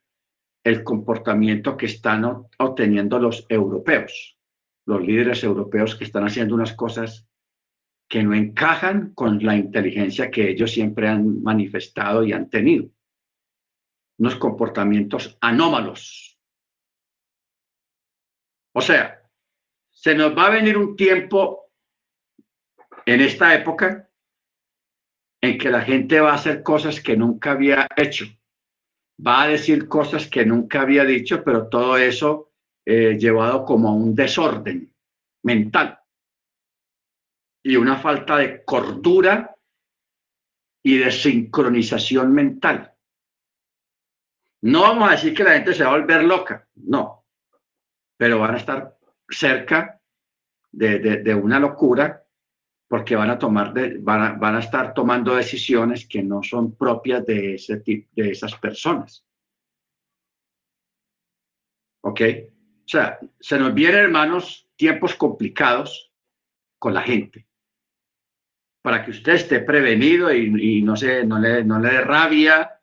el 0.63 0.83
comportamiento 0.83 1.77
que 1.77 1.85
están 1.85 2.25
obteniendo 2.57 3.19
los 3.19 3.45
europeos, 3.47 4.35
los 4.87 5.03
líderes 5.03 5.43
europeos 5.43 5.95
que 5.95 6.03
están 6.03 6.25
haciendo 6.25 6.55
unas 6.55 6.73
cosas 6.73 7.27
que 8.09 8.23
no 8.23 8.33
encajan 8.33 9.13
con 9.13 9.43
la 9.43 9.55
inteligencia 9.55 10.31
que 10.31 10.49
ellos 10.49 10.71
siempre 10.71 11.07
han 11.07 11.43
manifestado 11.43 12.23
y 12.23 12.33
han 12.33 12.49
tenido. 12.49 12.89
Unos 14.17 14.35
comportamientos 14.35 15.37
anómalos. 15.41 16.39
O 18.73 18.81
sea, 18.81 19.21
se 19.91 20.15
nos 20.15 20.35
va 20.35 20.47
a 20.47 20.55
venir 20.55 20.75
un 20.75 20.95
tiempo 20.95 21.71
en 23.05 23.21
esta 23.21 23.53
época 23.53 24.09
en 25.41 25.57
que 25.57 25.69
la 25.69 25.81
gente 25.81 26.19
va 26.19 26.31
a 26.31 26.35
hacer 26.35 26.63
cosas 26.63 26.99
que 27.01 27.15
nunca 27.15 27.51
había 27.51 27.87
hecho, 27.95 28.25
va 29.25 29.43
a 29.43 29.47
decir 29.47 29.87
cosas 29.87 30.27
que 30.27 30.45
nunca 30.45 30.81
había 30.81 31.05
dicho, 31.05 31.43
pero 31.43 31.67
todo 31.67 31.97
eso 31.97 32.51
eh, 32.85 33.17
llevado 33.19 33.65
como 33.65 33.89
a 33.89 33.93
un 33.93 34.15
desorden 34.15 34.93
mental 35.43 35.99
y 37.63 37.75
una 37.75 37.97
falta 37.97 38.37
de 38.37 38.63
cordura 38.63 39.55
y 40.83 40.99
de 40.99 41.11
sincronización 41.11 42.31
mental. 42.31 42.93
No 44.61 44.81
vamos 44.81 45.09
a 45.09 45.11
decir 45.13 45.33
que 45.33 45.43
la 45.43 45.53
gente 45.53 45.73
se 45.73 45.83
va 45.83 45.89
a 45.89 45.97
volver 45.97 46.23
loca, 46.23 46.67
no, 46.75 47.25
pero 48.17 48.39
van 48.39 48.55
a 48.55 48.57
estar 48.57 48.97
cerca 49.29 49.99
de, 50.71 51.35
una 51.35 51.59
locura 51.59 52.24
porque 52.87 53.15
van 53.15 53.29
a 53.29 53.39
tomar 53.39 53.73
van, 53.99 54.39
van 54.39 54.55
a 54.55 54.59
estar 54.59 54.93
tomando 54.93 55.35
decisiones 55.35 56.07
que 56.07 56.21
no 56.21 56.43
son 56.43 56.75
propias 56.75 57.25
de 57.25 57.55
ese 57.55 57.77
tipo 57.77 58.09
de 58.15 58.31
esas 58.31 58.55
personas. 58.55 59.25
¿Ok? 62.01 62.21
O 62.85 62.87
sea, 62.87 63.19
se 63.39 63.57
nos 63.57 63.73
vienen, 63.73 64.01
hermanos, 64.01 64.69
tiempos 64.75 65.15
complicados 65.15 66.11
con 66.77 66.93
la 66.93 67.01
gente 67.01 67.47
para 68.85 69.03
que 69.03 69.09
usted 69.09 69.33
esté 69.33 69.61
prevenido 69.61 70.31
y, 70.31 70.83
no, 70.83 70.95
se, 70.95 71.25
no, 71.25 71.39
le, 71.39 71.63
no 71.63 71.79
le 71.79 71.89
dé 71.89 72.01
rabia, 72.01 72.79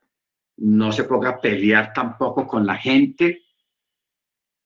no 0.56 0.90
se 0.90 1.04
ponga 1.04 1.28
a 1.30 1.40
pelear 1.40 1.92
tampoco 1.92 2.44
con 2.44 2.66
la 2.66 2.74
gente. 2.74 3.44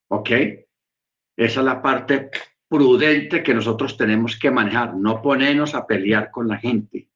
¿Ok? 0.08 0.30
Esa 0.30 1.60
es 1.60 1.66
la 1.66 1.82
parte 1.82 2.30
prudente 2.68 3.42
que 3.42 3.54
nosotros 3.54 3.96
tenemos 3.96 4.38
que 4.38 4.50
manejar, 4.50 4.94
no 4.94 5.22
ponernos 5.22 5.74
a 5.74 5.86
pelear 5.86 6.30
con 6.30 6.48
la 6.48 6.58
gente 6.58 7.08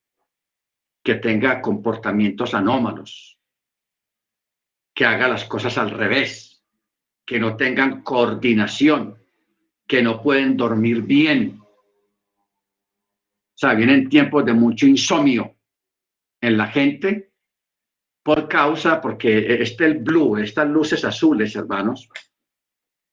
que 1.03 1.15
tenga 1.17 1.61
comportamientos 1.61 2.55
anómalos, 2.55 3.39
que 4.95 5.05
haga 5.05 5.29
las 5.29 5.45
cosas 5.45 5.79
al 5.79 5.91
revés, 5.91 6.63
que 7.25 7.39
no 7.39 7.57
tengan 7.57 8.03
coordinación, 8.03 9.19
que 9.87 10.03
no 10.03 10.23
pueden 10.23 10.57
dormir 10.57 11.03
bien, 11.03 11.61
sea, 13.61 13.75
vienen 13.75 14.09
tiempos 14.09 14.43
de 14.47 14.55
mucho 14.55 14.87
insomnio 14.87 15.55
en 16.41 16.57
la 16.57 16.69
gente 16.69 17.35
por 18.23 18.49
causa, 18.49 19.03
porque 19.03 19.63
este 19.63 19.85
el 19.85 19.99
blue, 19.99 20.39
estas 20.39 20.67
luces 20.67 21.05
azules, 21.05 21.55
hermanos, 21.57 22.09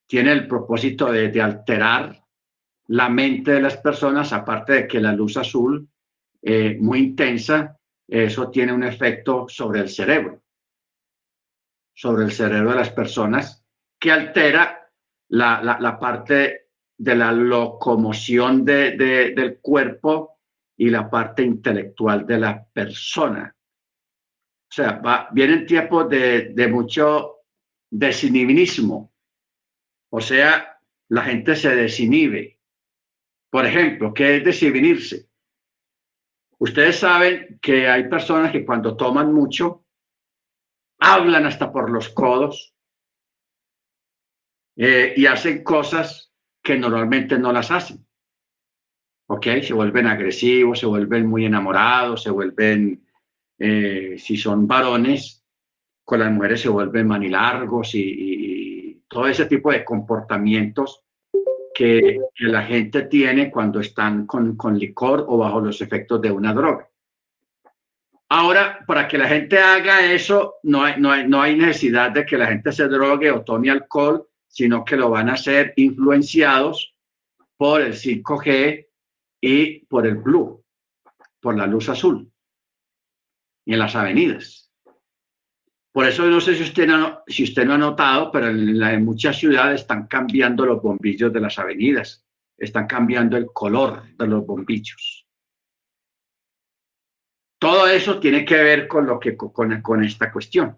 tiene 0.07 0.31
el 0.31 0.47
propósito 0.47 1.11
de, 1.11 1.41
alterar 1.41 2.23
la 2.87 3.09
mente 3.09 3.51
de 3.51 3.61
las 3.61 3.77
personas, 3.77 4.31
aparte 4.33 4.73
de 4.73 4.87
que 4.87 4.99
la 4.99 5.13
luz 5.13 5.37
azul, 5.37 5.87
eh, 6.41 6.77
muy 6.79 6.99
intensa, 6.99 7.77
eso 8.07 8.49
tiene 8.49 8.71
un 8.71 8.83
efecto 8.83 9.47
sobre 9.49 9.81
el 9.81 9.89
cerebro, 9.89 10.41
sobre 11.93 12.25
el 12.25 12.31
cerebro 12.31 12.71
de 12.71 12.77
las 12.77 12.91
personas, 12.91 13.65
que 13.99 14.11
altera 14.11 14.89
la, 15.29 15.97
parte 15.99 16.69
de 16.97 17.15
la 17.15 17.31
locomoción 17.31 18.63
del 18.63 19.59
cuerpo 19.61 20.39
y 20.77 20.89
la 20.89 21.09
parte 21.09 21.43
intelectual 21.43 22.25
de 22.25 22.37
la 22.37 22.65
persona. 22.65 23.53
O 24.69 24.73
sea, 24.73 25.29
vienen 25.31 25.65
tiempos 25.65 26.09
de, 26.09 26.53
de 26.53 26.67
mucho 26.67 27.37
desinhibismo. 27.89 29.11
O 30.09 30.21
sea, 30.21 30.79
la 31.09 31.23
gente 31.23 31.55
se 31.55 31.75
desinhibe. 31.75 32.56
Por 33.57 33.65
ejemplo, 33.65 34.13
¿qué 34.13 34.37
es 34.37 34.43
desinhibirse? 34.45 35.31
Ustedes 36.59 36.99
saben 36.99 37.57
que 37.59 37.87
hay 37.87 38.07
personas 38.07 38.51
que 38.51 38.63
cuando 38.63 38.95
toman 38.95 39.33
mucho, 39.33 39.83
hablan 40.99 41.47
hasta 41.47 41.71
por 41.71 41.89
los 41.89 42.09
codos 42.09 42.75
eh, 44.75 45.11
y 45.17 45.25
hacen 45.25 45.63
cosas 45.63 46.31
que 46.61 46.77
normalmente 46.77 47.39
no 47.39 47.51
las 47.51 47.71
hacen. 47.71 48.05
¿ok? 49.25 49.47
Se 49.63 49.73
vuelven 49.73 50.05
agresivos, 50.05 50.77
se 50.77 50.85
vuelven 50.85 51.25
muy 51.25 51.45
enamorados, 51.45 52.21
se 52.21 52.29
vuelven, 52.29 53.07
eh, 53.57 54.17
si 54.19 54.37
son 54.37 54.67
varones, 54.67 55.43
con 56.03 56.19
las 56.19 56.31
mujeres 56.31 56.61
se 56.61 56.69
vuelven 56.69 57.07
manilargos 57.07 57.95
y 57.95 59.01
todo 59.07 59.25
ese 59.25 59.47
tipo 59.47 59.71
de 59.71 59.83
comportamientos 59.83 61.06
que, 61.77 62.19
la 62.39 62.63
gente 62.63 63.03
tiene 63.03 63.51
cuando 63.51 63.79
están 63.79 64.25
con, 64.25 64.57
con 64.57 64.79
licor 64.79 65.25
o 65.27 65.37
bajo 65.37 65.61
los 65.61 65.79
efectos 65.79 66.19
de 66.19 66.31
una 66.31 66.51
droga. 66.51 66.89
Ahora, 68.29 68.83
para 68.87 69.07
que 69.07 69.19
la 69.19 69.27
gente 69.27 69.59
haga 69.59 70.11
eso, 70.11 70.55
no 70.63 70.83
hay, 70.83 70.99
no, 70.99 71.15
no 71.27 71.39
hay, 71.39 71.55
necesidad 71.55 72.09
de 72.09 72.25
que 72.25 72.35
la 72.35 72.47
gente 72.47 72.71
se 72.71 72.87
drogue 72.87 73.29
o 73.29 73.43
tome 73.43 73.69
alcohol, 73.69 74.27
sino 74.47 74.83
que 74.83 74.97
lo 74.97 75.11
van 75.11 75.29
a 75.29 75.33
hacer 75.33 75.73
influenciados 75.75 76.95
por 77.57 77.81
el 77.81 77.93
5G 77.93 78.87
y 79.39 79.85
por 79.85 80.07
el 80.07 80.15
blue, 80.15 80.63
por 81.39 81.55
la 81.55 81.67
luz 81.67 81.89
azul, 81.89 82.27
y 83.65 83.73
en 83.73 83.79
las 83.79 83.95
avenidas. 83.95 84.66
Por 85.97 86.05
eso 86.05 86.27
no 86.27 86.39
sé 86.39 86.53
si 86.53 86.61
usted 86.61 86.85
no, 86.85 87.73
ha 87.73 87.77
notado, 87.79 88.31
pero 88.31 88.49
en, 88.49 88.83
en 88.83 89.03
muchas 89.03 89.35
ciudades 89.35 89.81
están 89.81 90.05
cambiando 90.05 90.63
los 90.63 90.79
bombillos 90.79 91.33
de 91.33 91.39
las 91.39 91.57
avenidas, 91.57 92.23
están 92.55 92.85
cambiando 92.85 93.35
el 93.35 93.47
color 93.47 94.03
de 94.15 94.27
los 94.27 94.45
bombillos. 94.45 95.27
Todo 97.59 97.87
eso 97.87 98.19
tiene 98.19 98.45
que 98.45 98.57
ver 98.57 98.87
con, 98.87 99.07
lo 99.07 99.19
que, 99.19 99.35
con 99.35 100.03
esta 100.03 100.31
cuestión. 100.31 100.77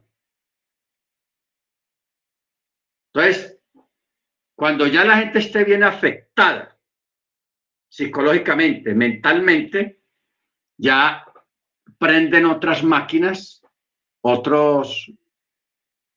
Entonces, 3.13 3.61
cuando 4.55 4.87
ya 4.87 5.03
la 5.03 5.17
gente 5.17 5.39
esté 5.39 5.65
bien 5.65 5.83
afectada 5.83 6.79
psicológicamente, 7.91 8.95
mentalmente, 8.95 10.01
ya 10.77 11.25
prenden 11.97 12.45
otras 12.45 12.85
máquinas, 12.85 13.58
otros 14.21 15.11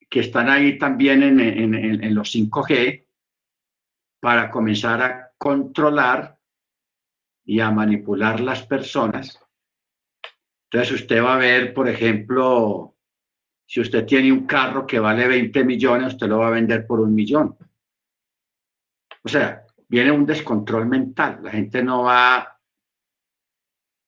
que 0.09 0.21
están 0.21 0.51
ahí 0.51 0.79
también 0.79 1.23
en, 1.23 2.15
los 2.15 2.35
5G, 2.35 3.07
para 4.21 4.51
comenzar 4.51 5.03
a 5.03 5.33
controlar 5.39 6.39
y 7.45 7.61
a 7.61 7.71
manipular 7.71 8.41
las 8.41 8.67
personas 8.67 9.43
entonces 10.73 11.03
usted 11.03 11.23
va 11.23 11.35
a 11.35 11.39
ver, 11.39 11.75
por 11.75 11.87
ejemplo, 11.87 12.97
si 13.67 13.81
usted 13.81 14.07
tiene 14.07 14.33
un 14.33 14.47
carro 14.47 14.87
que 14.87 14.99
vale 14.99 15.29
20 15.29 15.65
millones, 15.65 16.15
usted 16.15 16.29
lo 16.29 16.39
va 16.39 16.47
a 16.47 16.53
vender 16.53 16.87
por 16.87 16.99
un 17.01 17.15
millón. 17.15 17.55
O 19.23 19.29
sea, 19.29 19.67
viene 19.87 20.11
un 20.11 20.25
descontrol 20.25 20.87
mental. 20.87 21.41
La 21.43 21.51
gente 21.51 21.83
no 21.83 22.05
va 22.05 22.59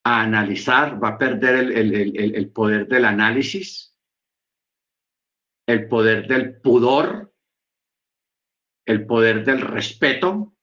a 0.05 0.23
analizar, 0.23 1.03
va 1.03 1.11
a 1.11 1.19
perder 1.19 1.57
el, 1.57 2.35
el 2.37 2.53
poder 2.53 2.87
del 2.87 3.05
análisis, 3.07 3.97
el 5.67 5.88
poder 5.88 6.27
del 6.27 6.61
pudor, 6.61 7.35
el 8.87 9.07
poder 9.07 9.45
del 9.45 9.62
respeto, 9.62 10.55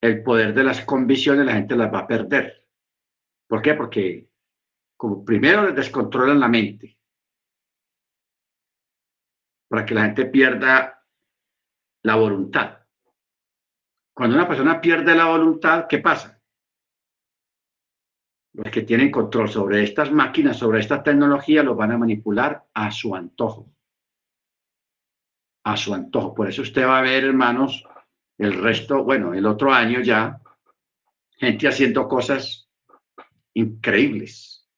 el 0.00 0.22
poder 0.22 0.54
de 0.54 0.64
las 0.64 0.84
convicciones, 0.84 1.46
la 1.46 1.54
gente 1.54 1.76
las 1.76 1.92
va 1.92 2.00
a 2.00 2.06
perder. 2.06 2.68
¿Por 3.48 3.62
qué? 3.62 3.74
Porque 3.74 4.28
como 4.96 5.24
primero 5.24 5.66
les 5.66 5.74
descontrolan 5.74 6.38
la 6.38 6.48
mente 6.48 6.98
para 9.68 9.84
que 9.84 9.94
la 9.94 10.04
gente 10.04 10.26
pierda 10.26 11.04
la 12.04 12.16
voluntad. 12.16 12.86
Cuando 14.14 14.36
una 14.36 14.46
persona 14.46 14.80
pierde 14.80 15.14
la 15.14 15.26
voluntad, 15.26 15.86
¿qué 15.88 15.98
pasa? 15.98 16.33
Los 18.54 18.70
que 18.70 18.82
tienen 18.82 19.10
control 19.10 19.48
sobre 19.48 19.82
estas 19.82 20.12
máquinas, 20.12 20.56
sobre 20.56 20.78
esta 20.78 21.02
tecnología, 21.02 21.64
los 21.64 21.76
van 21.76 21.90
a 21.90 21.98
manipular 21.98 22.64
a 22.72 22.90
su 22.92 23.14
antojo. 23.16 23.68
A 25.64 25.76
su 25.76 25.92
antojo. 25.92 26.32
Por 26.34 26.48
eso 26.48 26.62
usted 26.62 26.86
va 26.86 27.00
a 27.00 27.02
ver, 27.02 27.24
hermanos, 27.24 27.84
el 28.38 28.52
resto, 28.62 29.02
bueno, 29.02 29.34
el 29.34 29.44
otro 29.44 29.72
año 29.72 30.00
ya, 30.02 30.40
gente 31.36 31.66
haciendo 31.66 32.06
cosas 32.06 32.70
increíbles. 33.54 34.68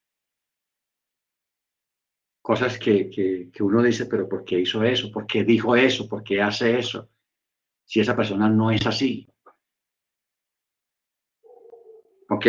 Cosas 2.41 2.79
que, 2.79 3.11
que, 3.11 3.63
uno 3.63 3.83
dice, 3.83 4.07
pero 4.07 4.27
¿por 4.27 4.43
qué 4.43 4.61
hizo 4.61 4.83
eso? 4.85 5.11
¿Por 5.13 5.27
qué 5.27 5.45
dijo 5.45 5.77
eso? 5.77 6.09
¿Por 6.09 6.23
qué 6.23 6.41
hace 6.41 6.79
eso? 6.79 7.11
Si 7.85 8.01
esa 8.01 8.17
persona 8.17 8.49
no 8.49 8.71
es 8.71 8.87
así. 8.87 9.29
¿Ok? 12.31 12.47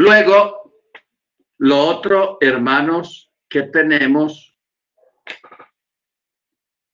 Luego, 0.00 0.72
lo 1.58 1.78
otro, 1.78 2.38
hermanos, 2.40 3.30
que 3.46 3.64
tenemos 3.64 4.58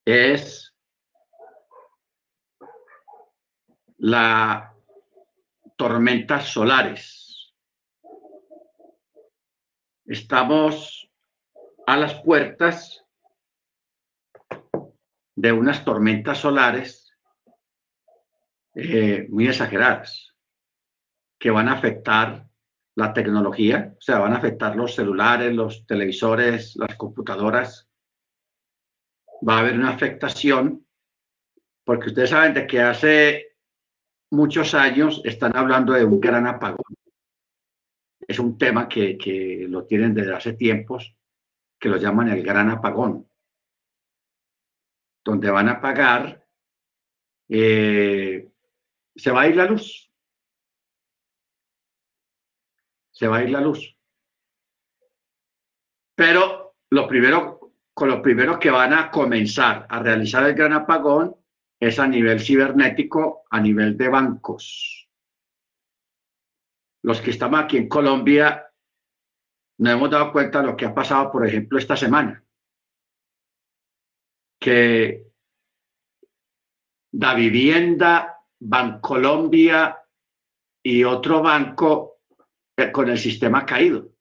es 0.05 0.75
la 3.99 4.75
tormentas 5.77 6.49
solares. 6.49 7.55
Estamos 10.05 11.09
a 11.87 11.97
las 11.97 12.21
puertas 12.23 13.05
de 15.37 15.53
unas 15.53 15.85
tormentas 15.85 16.39
solares 16.39 17.17
eh, 18.75 19.29
muy 19.29 19.47
exageradas 19.47 20.35
que 21.39 21.53
van 21.53 21.69
a 21.69 21.75
afectar 21.75 22.47
la 22.97 23.13
tecnología, 23.13 23.95
o 23.97 24.01
sea, 24.01 24.19
van 24.19 24.33
a 24.33 24.39
afectar 24.39 24.75
los 24.75 24.95
celulares, 24.95 25.55
los 25.55 25.87
televisores, 25.87 26.75
las 26.77 26.97
computadoras. 26.97 27.89
Va 29.47 29.57
a 29.57 29.61
haber 29.61 29.75
una 29.75 29.91
afectación 29.91 30.87
porque 31.85 32.09
ustedes 32.09 32.31
saben 32.31 32.55
de 32.55 32.67
que 32.67 32.81
hace 32.81 33.57
muchos 34.31 34.75
años 34.75 35.21
están 35.25 35.57
hablando 35.57 35.93
de 35.93 36.05
un 36.05 36.19
gran 36.19 36.47
apagón 36.47 36.97
es 38.27 38.39
un 38.39 38.59
tema 38.59 38.89
que, 38.89 39.17
que, 39.17 39.67
lo 39.69 39.85
tienen 39.85 40.15
desde 40.15 40.35
hace 40.35 40.53
tiempos, 40.55 41.15
que 41.79 41.89
lo 41.89 41.97
llaman 41.97 42.29
el 42.29 42.43
gran 42.43 42.71
apagón, 42.71 43.29
donde 45.25 45.51
van 45.51 45.69
a 45.69 45.73
apagar, 45.73 46.45
eh, 47.49 48.49
se 49.15 49.31
va 49.31 49.43
a 49.43 49.49
ir 49.49 49.57
la 49.57 49.67
luz. 49.67 50.06
Se 53.17 53.27
va 53.27 53.39
a 53.39 53.43
ir 53.43 53.51
la 53.51 53.63
luz. 53.63 53.97
Pero 56.15 56.75
lo 56.91 57.09
primero, 57.09 57.73
con 57.95 58.09
lo 58.09 58.21
primero 58.21 58.59
que 58.59 58.71
van 58.71 58.93
a 58.93 59.11
comenzar 59.11 59.87
a 59.89 60.03
realizar 60.03 60.45
el 60.45 60.55
gran 60.55 60.75
apagón 60.75 61.35
es 61.81 61.99
a 61.99 62.07
nivel 62.07 62.41
cibernético, 62.41 63.45
a 63.51 63.61
nivel 63.61 63.97
de 63.97 64.09
bancos 64.09 65.07
los 67.07 67.21
que 67.21 67.31
estamos 67.31 67.61
aquí 67.61 67.77
en 67.77 67.89
Colombia 67.89 68.69
nos 69.79 69.93
hemos 69.93 70.11
dado 70.11 70.33
cuenta 70.33 70.61
de 70.61 70.67
lo 70.67 70.77
que 70.77 70.87
ha 70.87 70.93
pasado, 70.93 71.31
por 71.31 71.47
ejemplo, 71.47 71.79
esta 71.79 71.97
semana. 71.97 72.45
Que 74.59 75.31
Da 77.13 77.35
Vivienda, 77.35 78.41
Bancolombia 78.59 80.03
y 80.83 81.05
otro 81.05 81.43
banco 81.43 82.16
con 82.93 83.09
el 83.09 83.19
sistema 83.19 83.65
caído. 83.65 84.13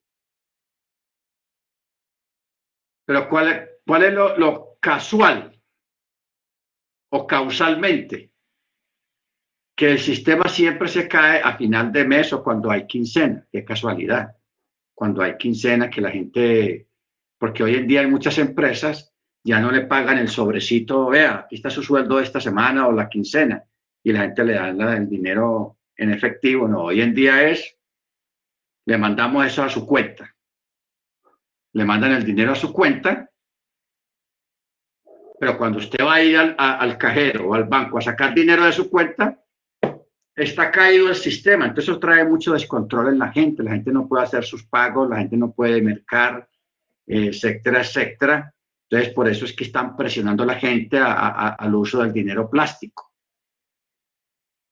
Pero 3.04 3.28
¿cuál 3.28 3.48
es, 3.48 3.68
cuál 3.86 4.04
es 4.04 4.12
lo, 4.12 4.36
lo 4.36 4.78
casual 4.80 5.60
o 7.10 7.26
causalmente? 7.26 8.32
que 9.76 9.92
el 9.92 9.98
sistema 9.98 10.48
siempre 10.48 10.88
se 10.88 11.06
cae 11.06 11.42
a 11.42 11.54
final 11.54 11.92
de 11.92 12.06
mes 12.06 12.32
o 12.32 12.42
cuando 12.42 12.70
hay 12.70 12.86
quincena, 12.86 13.46
qué 13.52 13.62
casualidad, 13.62 14.34
cuando 14.94 15.20
hay 15.20 15.36
quincena 15.36 15.90
que 15.90 16.00
la 16.00 16.10
gente, 16.10 16.88
porque 17.36 17.62
hoy 17.62 17.74
en 17.74 17.86
día 17.86 18.00
hay 18.00 18.06
muchas 18.06 18.38
empresas 18.38 19.12
ya 19.46 19.60
no 19.60 19.70
le 19.70 19.82
pagan 19.82 20.18
el 20.18 20.28
sobrecito, 20.28 21.06
vea, 21.06 21.44
aquí 21.44 21.54
está 21.54 21.70
su 21.70 21.80
sueldo 21.80 22.18
esta 22.18 22.40
semana 22.40 22.88
o 22.88 22.92
la 22.92 23.08
quincena, 23.08 23.62
y 24.02 24.12
la 24.12 24.22
gente 24.22 24.42
le 24.42 24.54
da 24.54 24.96
el 24.96 25.08
dinero 25.08 25.78
en 25.96 26.10
efectivo, 26.10 26.66
no, 26.66 26.86
hoy 26.86 27.00
en 27.00 27.14
día 27.14 27.48
es, 27.48 27.78
le 28.86 28.98
mandamos 28.98 29.44
eso 29.46 29.62
a 29.62 29.68
su 29.68 29.86
cuenta, 29.86 30.34
le 31.72 31.84
mandan 31.84 32.12
el 32.12 32.24
dinero 32.24 32.52
a 32.52 32.56
su 32.56 32.72
cuenta, 32.72 33.30
pero 35.38 35.58
cuando 35.58 35.78
usted 35.78 36.04
va 36.04 36.14
a 36.14 36.22
ir 36.22 36.36
al, 36.36 36.96
cajero 36.96 37.48
o 37.48 37.54
al 37.54 37.64
banco 37.64 37.98
a 37.98 38.00
sacar 38.00 38.32
dinero 38.32 38.64
de 38.64 38.72
su 38.72 38.88
cuenta, 38.88 39.38
está 40.34 40.70
caído 40.70 41.08
el 41.08 41.16
sistema, 41.16 41.66
entonces 41.66 41.90
eso 41.90 42.00
trae 42.00 42.24
mucho 42.24 42.52
descontrol 42.52 43.08
en 43.08 43.18
la 43.18 43.32
gente, 43.32 43.62
la 43.62 43.72
gente 43.72 43.92
no 43.92 44.08
puede 44.08 44.24
hacer 44.24 44.44
sus 44.44 44.64
pagos, 44.64 45.10
la 45.10 45.18
gente 45.18 45.36
no 45.36 45.52
puede 45.52 45.82
mercar, 45.82 46.48
eh, 47.06 47.26
etcétera, 47.26 47.80
etcétera. 47.80 48.54
Entonces, 48.88 49.12
por 49.12 49.28
eso 49.28 49.44
es 49.44 49.52
que 49.52 49.64
están 49.64 49.96
presionando 49.96 50.44
a 50.44 50.46
la 50.46 50.54
gente 50.54 50.98
al 50.98 51.74
uso 51.74 52.02
del 52.02 52.12
dinero 52.12 52.48
plástico, 52.48 53.12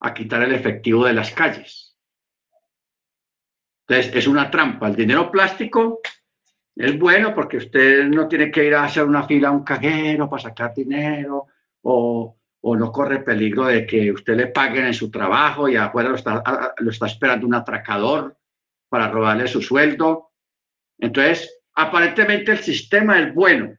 a 0.01 0.15
quitar 0.15 0.43
el 0.43 0.55
efectivo 0.55 1.05
de 1.05 1.15
las 1.15 1.33
calles. 1.33 1.94
Entonces, 3.87 4.15
es 4.15 4.27
una 4.27 4.51
trampa. 4.51 4.89
El 4.89 4.97
dinero 4.97 5.31
plástico 5.31 6.01
es 6.75 6.99
bueno 6.99 7.35
porque 7.35 7.59
usted 7.59 8.05
no 8.05 8.27
tiene 8.27 8.51
que 8.51 8.65
ir 8.65 8.75
a 8.75 8.85
hacer 8.85 9.05
una 9.05 9.25
fila 9.27 9.49
a 9.49 9.53
un 9.53 9.63
cajero 9.63 10.29
para 10.29 10.43
sacar 10.43 10.75
dinero 10.75 11.47
o 11.83 12.37
o 12.67 12.75
no 12.77 12.91
corre 12.91 13.21
peligro 13.21 13.67
de 13.67 13.87
que 13.87 14.11
usted 14.11 14.35
le 14.37 14.47
paguen 14.47 14.87
en 14.87 14.95
su 14.95 15.11
trabajo 15.11 15.69
y 15.69 15.77
afuera 15.77 16.09
lo 16.09 16.15
está, 16.15 16.75
lo 16.79 16.91
está 16.91 17.07
esperando 17.07 17.47
un 17.47 17.55
atracador 17.55 18.39
para 18.89 19.11
robarle 19.11 19.47
su 19.47 19.61
sueldo. 19.61 20.33
Entonces, 20.99 21.61
aparentemente 21.75 22.53
el 22.53 22.61
sistema 22.61 23.21
es 23.21 23.35
bueno, 23.35 23.77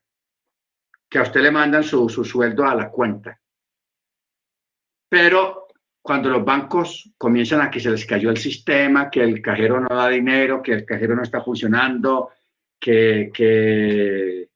que 1.09 1.17
a 1.17 1.23
usted 1.23 1.41
le 1.41 1.49
mandan 1.49 1.83
su, 1.83 2.07
su 2.09 2.23
sueldo 2.23 2.63
a 2.63 2.75
la 2.75 2.91
cuenta. 2.91 3.39
Pero 5.09 5.64
cuando 6.05 6.29
los 6.29 6.45
bancos 6.45 7.11
comienzan 7.17 7.61
a 7.61 7.71
que 7.71 7.79
se 7.79 7.89
les 7.89 8.05
cayó 8.05 8.29
el 8.29 8.37
sistema, 8.37 9.09
que 9.09 9.23
el 9.23 9.41
cajero 9.41 9.79
no 9.79 9.87
da 9.87 10.07
dinero, 10.07 10.61
que 10.61 10.73
el 10.73 10.85
cajero 10.85 11.15
no 11.15 11.23
está 11.23 11.41
funcionando, 11.41 12.29
que, 12.79 13.31
que, 13.33 14.47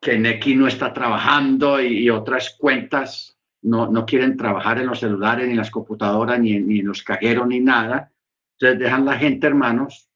que 0.00 0.18
Neki 0.18 0.54
no 0.54 0.68
está 0.68 0.92
trabajando 0.92 1.80
y, 1.80 2.08
otras 2.10 2.54
cuentas 2.56 3.36
no, 3.62 3.90
no, 3.90 4.06
quieren 4.06 4.36
trabajar 4.36 4.78
en 4.78 4.86
los 4.86 5.00
celulares, 5.00 5.46
ni 5.46 5.54
en 5.54 5.58
las 5.58 5.72
computadoras, 5.72 6.38
ni, 6.38 6.56
ni 6.60 6.78
en 6.78 6.86
los 6.86 7.02
cajeros, 7.02 7.48
ni 7.48 7.58
nada. 7.58 8.12
Entonces 8.52 8.78
dejan 8.78 9.04
la 9.04 9.18
gente, 9.18 9.48
hermanos, 9.48 10.08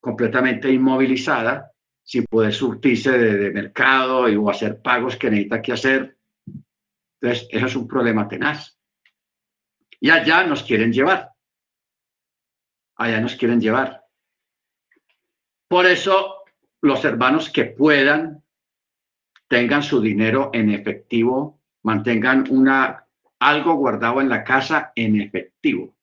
completamente 0.00 0.72
inmovilizada, 0.72 1.70
sin 2.02 2.24
poder 2.24 2.54
surtirse 2.54 3.10
de, 3.18 3.50
mercado 3.50 4.26
y, 4.26 4.36
o 4.36 4.48
hacer 4.48 4.80
pagos 4.80 5.16
que 5.16 5.28
necesita 5.28 5.60
que 5.60 5.72
hacer. 5.74 6.19
Entonces, 7.20 7.48
eso 7.50 7.66
es 7.66 7.76
un 7.76 7.86
problema 7.86 8.28
tenaz. 8.28 8.78
Y 10.00 10.10
allá 10.10 10.44
nos 10.44 10.62
quieren 10.62 10.92
llevar. 10.92 11.30
Allá 12.96 13.20
nos 13.20 13.36
quieren 13.36 13.60
llevar. 13.60 14.04
Por 15.68 15.86
eso 15.86 16.44
los 16.80 17.04
hermanos 17.04 17.50
que 17.50 17.64
puedan 17.66 18.42
tengan 19.48 19.82
su 19.82 20.00
dinero 20.00 20.50
en 20.52 20.70
efectivo, 20.70 21.60
mantengan 21.82 22.46
una, 22.50 23.06
algo 23.40 23.74
guardado 23.74 24.20
en 24.20 24.28
la 24.28 24.44
casa 24.44 24.92
en 24.94 25.20
efectivo. 25.20 25.96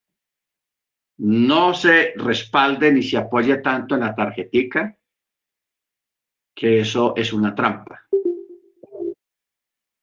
No 1.19 1.73
se 1.73 2.13
respalde 2.17 2.91
ni 2.91 3.01
se 3.01 3.17
apoye 3.17 3.57
tanto 3.57 3.95
en 3.95 4.01
la 4.01 4.13
tarjetica, 4.13 4.97
que 6.53 6.81
eso 6.81 7.13
es 7.15 7.31
una 7.31 7.55
trampa. 7.55 8.07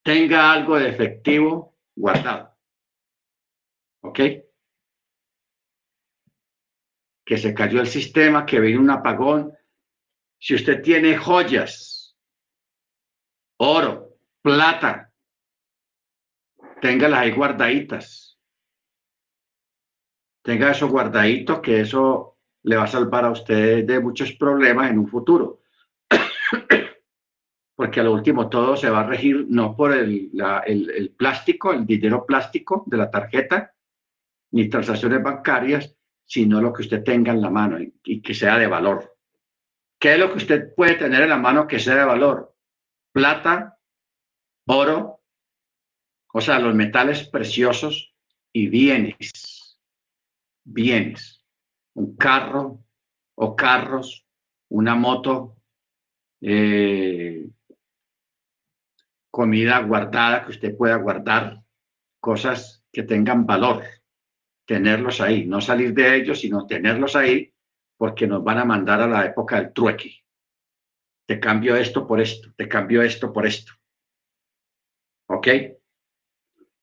Tenga 0.05 0.53
algo 0.53 0.77
de 0.77 0.87
efectivo 0.87 1.75
guardado. 1.95 2.55
¿Ok? 4.01 4.19
Que 7.25 7.37
se 7.39 7.55
cayó 7.55 7.81
el 7.81 7.87
sistema, 7.87 8.45
que 8.45 8.59
vino 8.59 8.81
un 8.81 8.91
apagón, 8.91 9.51
si 10.37 10.53
usted 10.53 10.83
tiene 10.83 11.17
joyas, 11.17 12.15
oro, 13.57 14.19
plata, 14.43 15.11
téngalas 16.79 17.21
ahí 17.21 17.31
guardaditas. 17.31 18.39
Tenga 20.43 20.69
eso 20.69 20.87
guardadito, 20.87 21.63
que 21.63 21.81
eso 21.81 22.37
le 22.61 22.77
va 22.77 22.83
a 22.83 22.87
salvar 22.87 23.25
a 23.25 23.31
usted 23.31 23.83
de 23.85 23.99
muchos 23.99 24.33
problemas 24.33 24.91
en 24.91 24.99
un 24.99 25.07
futuro. 25.07 25.64
Porque 27.75 27.99
a 27.99 28.03
lo 28.03 28.13
último 28.13 28.49
todo 28.49 28.77
se 28.77 28.89
va 28.89 29.01
a 29.01 29.07
regir 29.07 29.45
no 29.49 29.75
por 29.75 29.93
el, 29.93 30.31
el 30.65 31.09
plástico, 31.11 31.73
el 31.73 31.85
dinero 31.85 32.25
plástico 32.25 32.83
de 32.87 32.97
la 32.97 33.11
tarjeta, 33.11 33.73
ni 34.51 34.69
transacciones 34.69 35.21
bancarias, 35.21 35.95
sino 36.25 36.61
lo 36.61 36.71
que 36.71 36.83
usted 36.83 37.03
tenga 37.03 37.33
en 37.33 37.41
la 37.41 37.49
mano 37.49 37.77
y 37.79 38.21
que 38.21 38.33
sea 38.33 38.57
de 38.57 38.67
valor. 38.67 39.15
¿Qué 39.99 40.13
es 40.13 40.19
lo 40.19 40.29
que 40.29 40.37
usted 40.37 40.73
puede 40.75 40.95
tener 40.95 41.23
en 41.23 41.29
la 41.29 41.37
mano 41.37 41.67
que 41.67 41.79
sea 41.79 41.95
de 41.95 42.05
valor? 42.05 42.55
Plata, 43.11 43.77
oro, 44.67 45.21
o 46.33 46.41
sea, 46.41 46.59
los 46.59 46.75
metales 46.75 47.27
preciosos 47.29 48.13
y 48.51 48.67
bienes. 48.67 49.79
Bienes. 50.63 51.43
Un 51.93 52.17
carro 52.17 52.83
o 53.35 53.55
carros, 53.55 54.27
una 54.69 54.95
moto, 54.95 55.57
eh, 56.41 57.49
comida 59.35 59.79
guardada 59.79 60.45
que 60.45 60.51
usted 60.51 60.77
pueda 60.77 60.95
guardar, 60.95 61.61
cosas 62.21 62.85
que 62.89 63.03
tengan 63.03 63.45
valor, 63.45 63.83
tenerlos 64.65 65.19
ahí, 65.19 65.45
no 65.45 65.59
salir 65.59 65.93
de 65.93 66.15
ellos, 66.15 66.39
sino 66.39 66.65
tenerlos 66.65 67.17
ahí 67.17 67.53
porque 67.97 68.27
nos 68.27 68.41
van 68.45 68.59
a 68.59 68.63
mandar 68.63 69.01
a 69.01 69.07
la 69.07 69.25
época 69.25 69.57
del 69.57 69.73
trueque. 69.73 70.23
Te 71.27 71.37
cambio 71.37 71.75
esto 71.75 72.07
por 72.07 72.21
esto, 72.21 72.53
te 72.55 72.69
cambio 72.69 73.01
esto 73.01 73.33
por 73.33 73.45
esto. 73.45 73.73
¿Ok? 75.27 75.47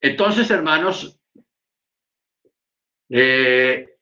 Entonces, 0.02 0.50
hermanos, 0.50 1.18
eh, 3.08 3.96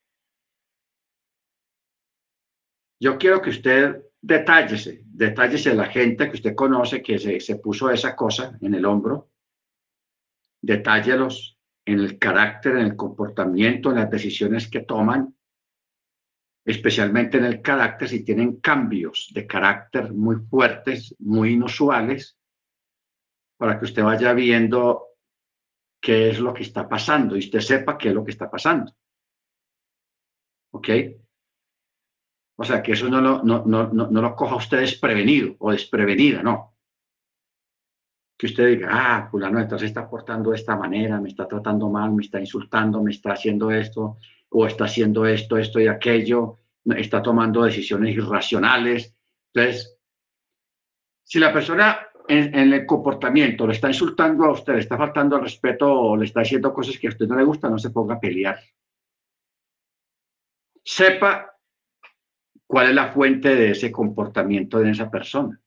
yo 2.99 3.17
quiero 3.17 3.41
que 3.41 3.51
usted 3.51 4.03
detállese, 4.21 5.05
detállese 5.21 5.75
la 5.75 5.85
gente 5.85 6.29
que 6.29 6.37
usted 6.37 6.55
conoce 6.55 7.03
que 7.03 7.19
se, 7.19 7.41
se 7.41 7.57
puso 7.57 7.91
esa 7.91 8.17
cosa 8.17 8.57
en 8.63 8.73
el 8.73 8.87
hombro, 8.87 9.29
detállelos 10.63 11.59
en 11.85 12.01
el 12.01 12.19
carácter, 12.19 12.77
en 12.77 12.87
el 12.87 12.97
comportamiento, 12.97 13.91
en 13.91 13.97
las 13.97 14.11
decisiones 14.11 14.69
que 14.69 14.81
toman 14.81 15.37
especialmente 16.65 17.37
en 17.37 17.45
el 17.45 17.61
carácter, 17.61 18.09
si 18.09 18.25
tienen 18.25 18.61
cambios 18.61 19.31
de 19.35 19.47
carácter 19.47 20.11
muy 20.13 20.37
fuertes, 20.37 21.15
muy 21.19 21.53
inusuales, 21.53 22.39
para 23.59 23.79
que 23.79 23.85
usted 23.85 24.03
vaya 24.03 24.33
viendo 24.33 25.09
qué 26.01 26.31
es 26.31 26.41
lo 26.41 26.55
que 26.55 26.63
está 26.63 26.89
pasando 26.89 27.37
y 27.37 27.41
usted 27.41 27.61
sepa 27.61 27.99
qué 27.99 28.09
es 28.09 28.15
lo 28.15 28.25
que 28.25 28.31
está 28.31 28.51
pasando. 28.51 28.95
¿Ok? 30.73 30.89
O 32.61 32.65
sea, 32.65 32.83
que 32.83 32.93
eso 32.93 33.09
no 33.09 33.23
lo, 33.23 33.43
no, 33.43 33.65
no, 33.65 33.89
no, 33.89 34.21
lo 34.21 34.37
coja 34.37 34.57
usted 34.57 34.81
desprevenido 34.81 35.57
o 35.61 35.73
desprevenida, 35.73 36.43
no. 36.43 36.77
Que 38.37 38.49
usted 38.49 38.69
diga, 38.69 38.89
ah, 38.91 39.29
fulano, 39.31 39.59
entonces 39.59 39.89
está 39.89 40.07
portando 40.07 40.51
de 40.51 40.57
esta 40.57 40.77
manera, 40.77 41.19
me 41.19 41.31
está 41.31 41.49
tratando 41.49 41.89
mal, 41.89 42.13
me 42.13 42.23
está 42.23 42.39
insultando, 42.39 43.03
me 43.03 43.13
está 43.13 43.33
haciendo 43.33 43.71
esto, 43.71 44.19
o 44.51 44.67
está 44.67 44.85
haciendo 44.85 45.25
esto, 45.25 45.57
esto 45.57 45.81
y 45.81 45.89
aquello, 45.89 46.59
está 46.85 47.23
tomando 47.23 47.63
decisiones 47.63 48.15
irracionales. 48.15 49.17
Entonces, 49.55 49.99
si 51.25 51.39
la 51.39 51.55
persona 51.55 52.09
en, 52.29 52.55
el 52.75 52.85
comportamiento 52.85 53.67
le 53.67 53.73
está 53.73 53.89
insultando 53.89 54.45
a 54.45 54.53
usted, 54.53 54.75
le 54.75 54.81
está 54.81 54.99
faltando 54.99 55.37
al 55.37 55.43
respeto 55.45 55.91
o 55.91 56.15
le 56.15 56.27
está 56.27 56.43
haciendo 56.43 56.75
cosas 56.75 56.99
que 56.99 57.07
a 57.07 57.11
usted 57.11 57.27
no 57.27 57.37
le 57.37 57.45
gusta, 57.45 57.71
no 57.71 57.79
se 57.79 57.89
ponga 57.89 58.17
a 58.17 58.21
pelear. 58.21 58.61
Sepa 60.85 61.51
cuál 62.71 62.91
es 62.91 62.95
la 62.95 63.13
fuente 63.13 63.55
de 63.55 63.73
ese 63.73 63.91
comportamiento 63.91 64.79
de 64.79 64.91
esa 64.91 65.11
persona. 65.11 65.61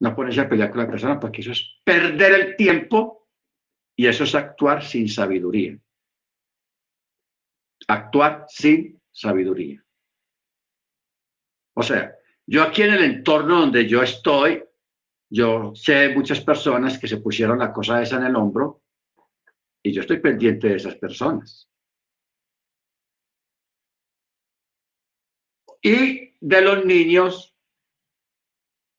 No 0.00 0.14
ponerse 0.14 0.40
a 0.40 0.48
pelear 0.48 0.70
con 0.70 0.80
la 0.80 0.90
persona 0.90 1.20
porque 1.20 1.40
eso 1.40 1.52
es 1.52 1.80
perder 1.84 2.32
el 2.32 2.56
tiempo 2.56 3.28
y 3.96 4.06
eso 4.06 4.24
es 4.24 4.34
actuar 4.34 4.84
sin 4.84 5.08
sabiduría 5.08 5.78
actuar 7.88 8.44
sin 8.48 9.00
sabiduría. 9.10 9.82
O 11.74 11.82
sea, 11.82 12.14
yo 12.46 12.62
aquí 12.62 12.82
en 12.82 12.94
el 12.94 13.04
entorno 13.04 13.60
donde 13.60 13.88
yo 13.88 14.02
estoy, 14.02 14.62
yo 15.30 15.72
sé 15.74 16.10
muchas 16.10 16.40
personas 16.40 16.98
que 16.98 17.08
se 17.08 17.18
pusieron 17.18 17.58
la 17.58 17.72
cosa 17.72 18.02
esa 18.02 18.16
en 18.16 18.24
el 18.24 18.36
hombro 18.36 18.82
y 19.82 19.92
yo 19.92 20.00
estoy 20.00 20.18
pendiente 20.18 20.68
de 20.68 20.76
esas 20.76 20.96
personas. 20.96 21.68
Y 25.82 26.34
de 26.40 26.60
los 26.62 26.84
niños 26.84 27.54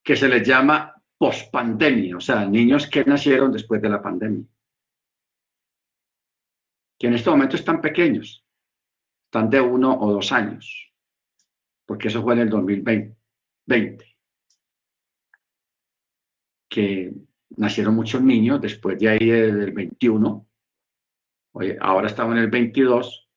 que 0.04 0.16
se 0.16 0.28
les 0.28 0.48
llama 0.48 0.96
pospandemia, 1.18 2.18
o 2.18 2.22
sea, 2.22 2.46
niños 2.46 2.88
que 2.88 3.04
nacieron 3.04 3.52
después 3.52 3.82
de 3.82 3.90
la 3.90 4.02
pandemia, 4.02 4.46
que 6.98 7.08
en 7.08 7.14
este 7.14 7.30
momento 7.30 7.56
están 7.56 7.82
pequeños 7.82 8.46
están 9.30 9.48
de 9.52 9.62
uno 9.62 9.96
o 9.96 10.12
dos 10.12 10.32
años, 10.32 10.92
porque 11.86 12.08
eso 12.08 12.24
fue 12.24 12.34
en 12.34 12.40
el 12.40 12.50
2020, 12.50 14.18
que 16.68 17.14
nacieron 17.58 17.94
muchos 17.94 18.24
niños 18.24 18.60
después 18.60 18.98
de 18.98 19.10
ahí 19.10 19.30
del 19.30 19.72
21, 19.72 20.48
oye, 21.52 21.78
ahora 21.80 22.08
estamos 22.08 22.36
en 22.36 22.40
el 22.40 22.50
22, 22.50 23.30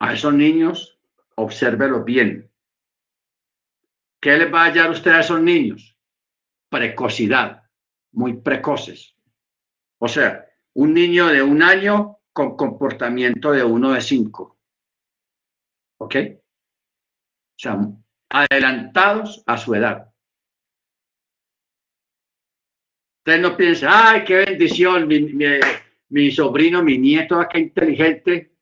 a 0.00 0.12
esos 0.12 0.34
niños, 0.34 0.93
obsérvelos 1.36 2.04
bien. 2.04 2.50
¿Qué 4.20 4.36
les 4.36 4.52
va 4.52 4.62
a 4.62 4.66
hallar 4.66 4.90
usted 4.90 5.10
a 5.10 5.20
esos 5.20 5.40
niños? 5.40 5.98
Precocidad, 6.70 7.62
muy 8.12 8.40
precoces. 8.40 9.14
O 9.98 10.08
sea, 10.08 10.46
un 10.74 10.94
niño 10.94 11.26
de 11.26 11.42
un 11.42 11.62
año 11.62 12.18
con 12.32 12.56
comportamiento 12.56 13.52
de 13.52 13.62
uno 13.62 13.92
de 13.92 14.00
cinco. 14.00 14.58
¿Ok? 15.98 16.16
O 16.16 17.58
sea, 17.58 17.78
adelantados 18.30 19.42
a 19.46 19.56
su 19.56 19.74
edad. 19.74 20.12
Usted 23.18 23.40
no 23.40 23.56
piensa, 23.56 24.10
ay, 24.10 24.24
qué 24.24 24.44
bendición, 24.44 25.08
mi, 25.08 26.30
sobrino, 26.30 26.82
mi 26.82 26.98
nieto, 26.98 27.46
qué 27.50 27.60
inteligente. 27.60 28.53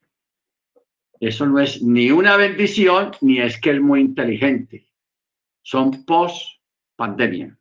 Eso 1.23 1.45
no 1.45 1.57
es 1.61 1.81
ni 1.81 2.11
una 2.11 2.35
bendición, 2.35 3.11
ni 3.21 3.39
es 3.39 3.57
que 3.57 3.71
es 3.71 3.79
muy 3.79 4.01
inteligente. 4.01 4.89
Son 5.61 6.03
post 6.03 6.59
pandemia. 6.97 7.57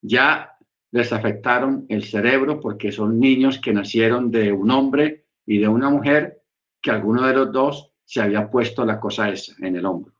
ya 0.00 0.58
les 0.90 1.12
afectaron 1.12 1.86
el 1.88 2.02
cerebro 2.02 2.58
porque 2.58 2.90
son 2.90 3.20
niños 3.20 3.60
que 3.60 3.72
nacieron 3.72 4.32
de 4.32 4.50
un 4.50 4.72
hombre 4.72 5.26
y 5.46 5.58
de 5.58 5.68
una 5.68 5.88
mujer 5.88 6.42
que 6.80 6.90
alguno 6.90 7.24
de 7.28 7.32
los 7.32 7.52
dos 7.52 7.92
se 8.04 8.20
había 8.20 8.50
puesto 8.50 8.84
la 8.84 8.98
cosa 8.98 9.30
esa 9.30 9.54
en 9.64 9.76
el 9.76 9.86
hombro. 9.86 10.12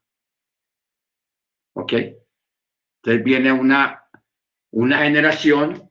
¿Ok? 1.74 1.92
Entonces 1.92 3.24
viene 3.24 3.52
una, 3.52 4.04
una 4.70 4.98
generación 4.98 5.90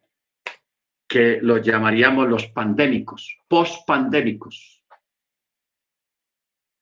que 1.10 1.40
los 1.42 1.62
llamaríamos 1.62 2.30
los 2.30 2.48
pandémicos, 2.48 3.38
post-pandémicos. 3.50 4.81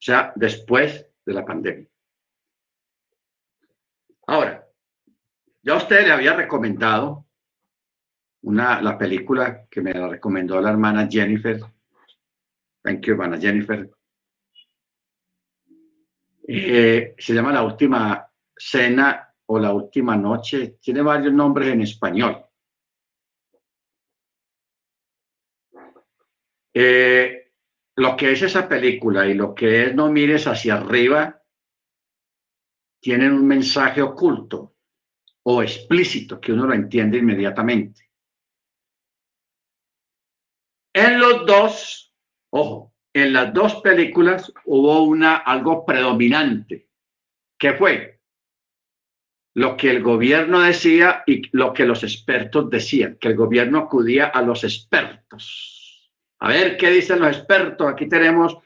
O 0.00 0.02
sea, 0.02 0.32
después 0.34 1.06
de 1.26 1.32
la 1.34 1.44
pandemia. 1.44 1.86
Ahora, 4.26 4.66
ya 5.62 5.76
usted 5.76 6.06
le 6.06 6.12
había 6.12 6.34
recomendado 6.34 7.26
una, 8.42 8.80
la 8.80 8.96
película 8.96 9.66
que 9.68 9.82
me 9.82 9.92
la 9.92 10.08
recomendó 10.08 10.58
la 10.58 10.70
hermana 10.70 11.06
Jennifer. 11.06 11.60
Thank 12.82 13.02
you, 13.02 13.12
hermana 13.12 13.38
Jennifer. 13.38 13.90
Eh, 16.48 17.14
se 17.18 17.34
llama 17.34 17.52
La 17.52 17.62
Última 17.62 18.26
Cena 18.56 19.34
o 19.46 19.58
La 19.58 19.74
Última 19.74 20.16
Noche. 20.16 20.78
Tiene 20.80 21.02
varios 21.02 21.34
nombres 21.34 21.68
en 21.68 21.82
español. 21.82 22.42
Eh, 26.72 27.39
lo 28.00 28.16
que 28.16 28.32
es 28.32 28.40
esa 28.40 28.66
película 28.66 29.26
y 29.26 29.34
lo 29.34 29.54
que 29.54 29.82
es 29.82 29.94
No 29.94 30.10
mires 30.10 30.46
hacia 30.46 30.76
arriba 30.76 31.42
tienen 32.98 33.32
un 33.32 33.46
mensaje 33.46 34.00
oculto 34.00 34.74
o 35.42 35.62
explícito 35.62 36.40
que 36.40 36.52
uno 36.52 36.66
lo 36.66 36.72
entiende 36.72 37.18
inmediatamente. 37.18 38.10
En 40.94 41.20
los 41.20 41.44
dos, 41.44 42.14
ojo, 42.50 42.94
en 43.12 43.34
las 43.34 43.52
dos 43.52 43.82
películas 43.82 44.50
hubo 44.64 45.02
una 45.02 45.36
algo 45.36 45.84
predominante, 45.84 46.88
que 47.58 47.74
fue 47.74 48.22
lo 49.54 49.76
que 49.76 49.90
el 49.90 50.02
gobierno 50.02 50.60
decía 50.60 51.22
y 51.26 51.42
lo 51.54 51.74
que 51.74 51.84
los 51.84 52.02
expertos 52.02 52.70
decían, 52.70 53.18
que 53.20 53.28
el 53.28 53.36
gobierno 53.36 53.78
acudía 53.78 54.26
a 54.26 54.40
los 54.40 54.64
expertos. 54.64 55.79
A 56.40 56.48
ver 56.48 56.76
qué 56.76 56.90
dicen 56.90 57.20
los 57.20 57.36
expertos. 57.36 57.86
Aquí 57.86 58.08
tenemos 58.08 58.56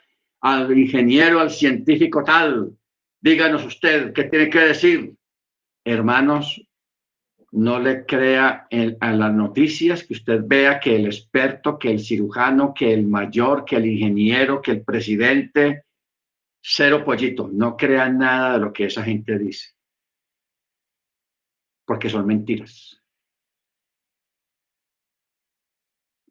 al 0.41 0.77
ingeniero, 0.77 1.41
al 1.41 1.51
científico 1.51 2.23
tal. 2.23 2.77
Díganos 3.21 3.65
usted 3.65 4.13
qué 4.13 4.25
tiene 4.25 4.49
que 4.49 4.61
decir. 4.61 5.15
Hermanos, 5.85 6.63
no 7.55 7.79
le 7.79 8.05
crea 8.05 8.67
a 9.01 9.13
las 9.13 9.33
noticias, 9.33 10.05
que 10.05 10.15
usted 10.15 10.41
vea 10.45 10.81
que 10.81 10.97
el 10.97 11.07
experto, 11.07 11.79
que 11.79 11.91
el 11.91 12.01
cirujano, 12.01 12.75
que 12.75 12.93
el 12.93 13.07
mayor, 13.07 13.65
que 13.65 13.77
el 13.77 13.87
ingeniero, 13.87 14.61
que 14.61 14.73
el 14.73 14.83
presidente, 14.83 15.85
cero 16.61 17.05
pollito, 17.05 17.49
no 17.53 17.77
crea 17.77 18.09
nada 18.09 18.55
de 18.55 18.59
lo 18.59 18.73
que 18.73 18.87
esa 18.87 19.05
gente 19.05 19.39
dice, 19.39 19.71
porque 21.85 22.11
son 22.11 22.27
mentiras. 22.27 23.01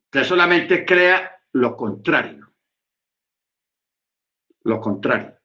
Usted 0.06 0.24
solamente 0.26 0.86
crea 0.86 1.33
lo 1.54 1.78
contrario, 1.78 2.52
lo 4.64 4.80
contrario. 4.82 5.40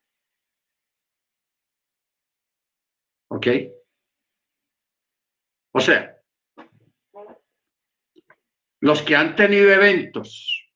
¿Ok? 3.31 3.47
O 5.73 5.81
sea, 5.81 6.19
los 8.81 9.03
que 9.03 9.17
han 9.17 9.37
tenido 9.37 9.71
eventos, 9.71 10.73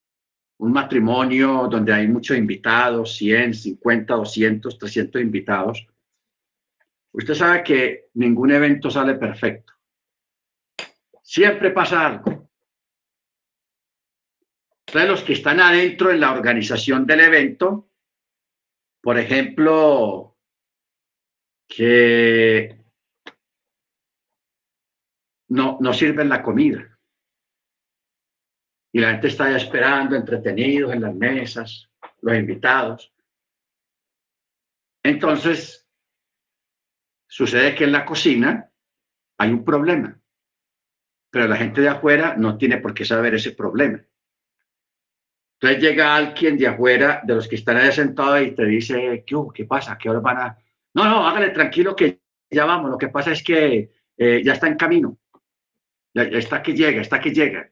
un 0.58 0.72
matrimonio 0.72 1.66
donde 1.68 1.92
hay 1.92 2.06
muchos 2.08 2.36
invitados, 2.36 3.16
100, 3.16 3.54
50, 3.54 4.14
200, 4.14 4.78
300 4.78 5.22
invitados, 5.22 5.86
usted 7.12 7.34
sabe 7.34 7.64
que 7.64 8.10
ningún 8.14 8.50
evento 8.52 8.90
sale 8.90 9.14
perfecto. 9.14 9.72
Siempre 11.22 11.70
pasa 11.70 12.06
algo. 12.06 12.41
Entonces, 14.92 15.10
los 15.10 15.22
que 15.22 15.32
están 15.32 15.58
adentro 15.58 16.10
en 16.10 16.20
la 16.20 16.32
organización 16.32 17.06
del 17.06 17.20
evento, 17.20 17.88
por 19.00 19.18
ejemplo, 19.18 20.36
que 21.66 22.78
no, 25.48 25.78
no 25.80 25.94
sirven 25.94 26.28
la 26.28 26.42
comida. 26.42 27.00
Y 28.92 29.00
la 29.00 29.12
gente 29.12 29.28
está 29.28 29.50
ya 29.50 29.56
esperando, 29.56 30.14
entretenidos 30.14 30.92
en 30.92 31.00
las 31.00 31.14
mesas, 31.14 31.90
los 32.20 32.36
invitados. 32.36 33.14
Entonces, 35.02 35.88
sucede 37.26 37.74
que 37.74 37.84
en 37.84 37.92
la 37.92 38.04
cocina 38.04 38.70
hay 39.38 39.52
un 39.52 39.64
problema, 39.64 40.20
pero 41.30 41.48
la 41.48 41.56
gente 41.56 41.80
de 41.80 41.88
afuera 41.88 42.36
no 42.36 42.58
tiene 42.58 42.76
por 42.76 42.92
qué 42.92 43.06
saber 43.06 43.36
ese 43.36 43.52
problema. 43.52 44.04
Entonces 45.62 45.80
llega 45.80 46.16
alguien 46.16 46.58
de 46.58 46.66
afuera, 46.66 47.22
de 47.24 47.36
los 47.36 47.46
que 47.46 47.54
están 47.54 47.76
ahí 47.76 47.92
sentados, 47.92 48.42
y 48.42 48.50
te 48.50 48.64
dice, 48.64 49.22
¿qué, 49.24 49.36
¿qué 49.54 49.64
pasa? 49.64 49.96
¿Qué 49.96 50.10
hora 50.10 50.18
van 50.18 50.38
a...? 50.38 50.58
No, 50.94 51.04
no, 51.04 51.26
hágale 51.26 51.50
tranquilo 51.50 51.94
que 51.94 52.20
ya 52.50 52.64
vamos. 52.64 52.90
Lo 52.90 52.98
que 52.98 53.08
pasa 53.08 53.30
es 53.30 53.42
que 53.44 53.92
eh, 54.16 54.42
ya 54.44 54.54
está 54.54 54.66
en 54.66 54.76
camino 54.76 55.16
está 56.14 56.62
que 56.62 56.74
llega, 56.74 57.00
está 57.00 57.20
que 57.20 57.32
llega. 57.32 57.70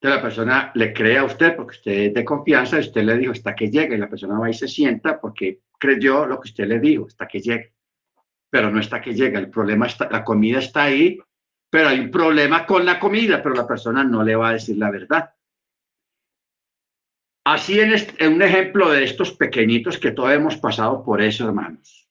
Entonces 0.00 0.16
la 0.16 0.22
persona 0.22 0.72
le 0.74 0.92
cree 0.92 1.18
a 1.18 1.24
usted 1.24 1.54
porque 1.54 1.76
usted 1.76 1.92
es 1.92 2.14
de 2.14 2.24
confianza 2.24 2.76
y 2.76 2.80
usted 2.80 3.04
le 3.04 3.18
dijo, 3.18 3.32
está 3.32 3.54
que 3.54 3.70
llega, 3.70 3.94
y 3.94 3.98
la 3.98 4.08
persona 4.08 4.38
va 4.38 4.50
y 4.50 4.54
se 4.54 4.66
sienta 4.66 5.20
porque 5.20 5.60
creyó 5.78 6.26
lo 6.26 6.40
que 6.40 6.48
usted 6.48 6.66
le 6.66 6.80
dijo, 6.80 7.06
está 7.06 7.28
que 7.28 7.40
llega. 7.40 7.66
Pero 8.50 8.70
no 8.70 8.80
está 8.80 9.00
que 9.00 9.14
llega, 9.14 9.38
el 9.38 9.48
problema 9.48 9.86
está, 9.86 10.08
la 10.10 10.24
comida 10.24 10.58
está 10.58 10.84
ahí, 10.84 11.18
pero 11.70 11.88
hay 11.88 12.00
un 12.00 12.10
problema 12.10 12.66
con 12.66 12.84
la 12.84 12.98
comida, 12.98 13.42
pero 13.42 13.54
la 13.54 13.66
persona 13.66 14.02
no 14.02 14.24
le 14.24 14.34
va 14.34 14.50
a 14.50 14.54
decir 14.54 14.76
la 14.76 14.90
verdad. 14.90 15.32
Así 17.44 17.80
en, 17.80 17.92
en 18.18 18.34
un 18.34 18.42
ejemplo 18.42 18.90
de 18.90 19.04
estos 19.04 19.32
pequeñitos 19.32 19.98
que 19.98 20.12
todos 20.12 20.32
hemos 20.32 20.56
pasado 20.56 21.02
por 21.04 21.20
eso, 21.20 21.46
hermanos 21.46 22.02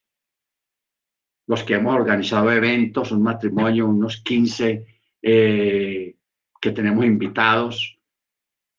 los 1.51 1.65
que 1.65 1.73
hemos 1.73 1.93
organizado 1.93 2.49
eventos, 2.49 3.11
un 3.11 3.23
matrimonio, 3.23 3.85
unos 3.85 4.21
15 4.21 4.85
eh, 5.21 6.15
que 6.61 6.71
tenemos 6.71 7.03
invitados, 7.03 7.99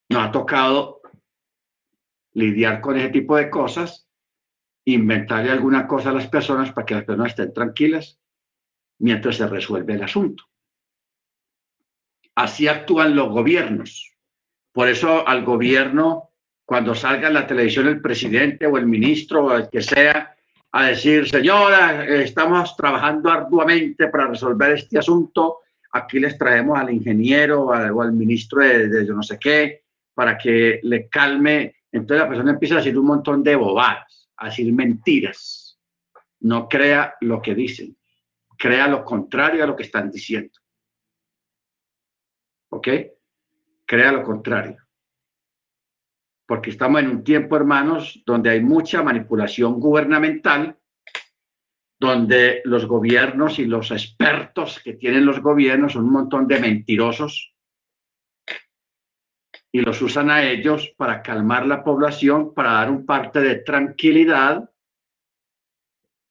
nos 0.08 0.22
ha 0.22 0.30
tocado 0.30 1.02
lidiar 2.32 2.80
con 2.80 2.96
ese 2.96 3.10
tipo 3.10 3.36
de 3.36 3.50
cosas, 3.50 4.08
inventarle 4.86 5.50
alguna 5.50 5.86
cosa 5.86 6.08
a 6.08 6.14
las 6.14 6.28
personas 6.28 6.72
para 6.72 6.86
que 6.86 6.94
las 6.94 7.04
personas 7.04 7.32
estén 7.32 7.52
tranquilas 7.52 8.18
mientras 9.00 9.36
se 9.36 9.46
resuelve 9.46 9.92
el 9.92 10.04
asunto. 10.04 10.44
Así 12.34 12.68
actúan 12.68 13.14
los 13.14 13.28
gobiernos. 13.28 14.16
Por 14.72 14.88
eso 14.88 15.28
al 15.28 15.44
gobierno, 15.44 16.31
cuando 16.64 16.94
salga 16.94 17.28
en 17.28 17.34
la 17.34 17.46
televisión 17.46 17.88
el 17.88 18.00
presidente 18.00 18.66
o 18.66 18.76
el 18.78 18.86
ministro 18.86 19.46
o 19.46 19.56
el 19.56 19.68
que 19.68 19.82
sea, 19.82 20.34
a 20.72 20.86
decir, 20.86 21.28
señora, 21.28 22.04
estamos 22.06 22.74
trabajando 22.76 23.30
arduamente 23.30 24.08
para 24.08 24.28
resolver 24.28 24.72
este 24.72 24.98
asunto. 24.98 25.58
Aquí 25.92 26.18
les 26.18 26.38
traemos 26.38 26.78
al 26.78 26.90
ingeniero 26.90 27.64
o 27.66 28.00
al, 28.00 28.12
ministro 28.12 28.62
de, 28.62 28.88
de, 28.88 29.04
no 29.04 29.22
sé 29.22 29.38
qué 29.38 29.82
para 30.14 30.38
que 30.38 30.80
le 30.82 31.08
calme. 31.08 31.76
Entonces 31.90 32.22
la 32.22 32.28
persona 32.28 32.52
empieza 32.52 32.76
a 32.76 32.78
decir 32.78 32.98
un 32.98 33.06
montón 33.06 33.42
de 33.42 33.54
bobadas, 33.54 34.30
a 34.36 34.46
decir 34.46 34.72
mentiras. 34.72 35.78
No 36.40 36.68
crea 36.68 37.16
lo 37.20 37.42
que 37.42 37.54
dicen, 37.54 37.96
crea 38.56 38.88
lo 38.88 39.04
contrario 39.04 39.62
a 39.62 39.66
lo 39.66 39.76
que 39.76 39.82
están 39.82 40.10
diciendo. 40.10 40.58
¿Ok? 42.70 42.88
Crea 43.84 44.10
lo 44.10 44.22
contrario 44.22 44.81
porque 46.46 46.70
estamos 46.70 47.00
en 47.00 47.08
un 47.08 47.24
tiempo, 47.24 47.56
hermanos, 47.56 48.22
donde 48.26 48.50
hay 48.50 48.60
mucha 48.60 49.02
manipulación 49.02 49.80
gubernamental, 49.80 50.78
donde 51.98 52.62
los 52.64 52.86
gobiernos 52.86 53.58
y 53.58 53.64
los 53.64 53.90
expertos 53.90 54.80
que 54.80 54.94
tienen 54.94 55.24
los 55.24 55.40
gobiernos 55.40 55.92
son 55.92 56.04
un 56.04 56.12
montón 56.12 56.48
de 56.48 56.58
mentirosos 56.58 57.54
y 59.70 59.80
los 59.80 60.02
usan 60.02 60.30
a 60.30 60.44
ellos 60.44 60.92
para 60.96 61.22
calmar 61.22 61.66
la 61.66 61.82
población, 61.82 62.52
para 62.52 62.72
dar 62.72 62.90
un 62.90 63.06
parte 63.06 63.40
de 63.40 63.56
tranquilidad, 63.60 64.70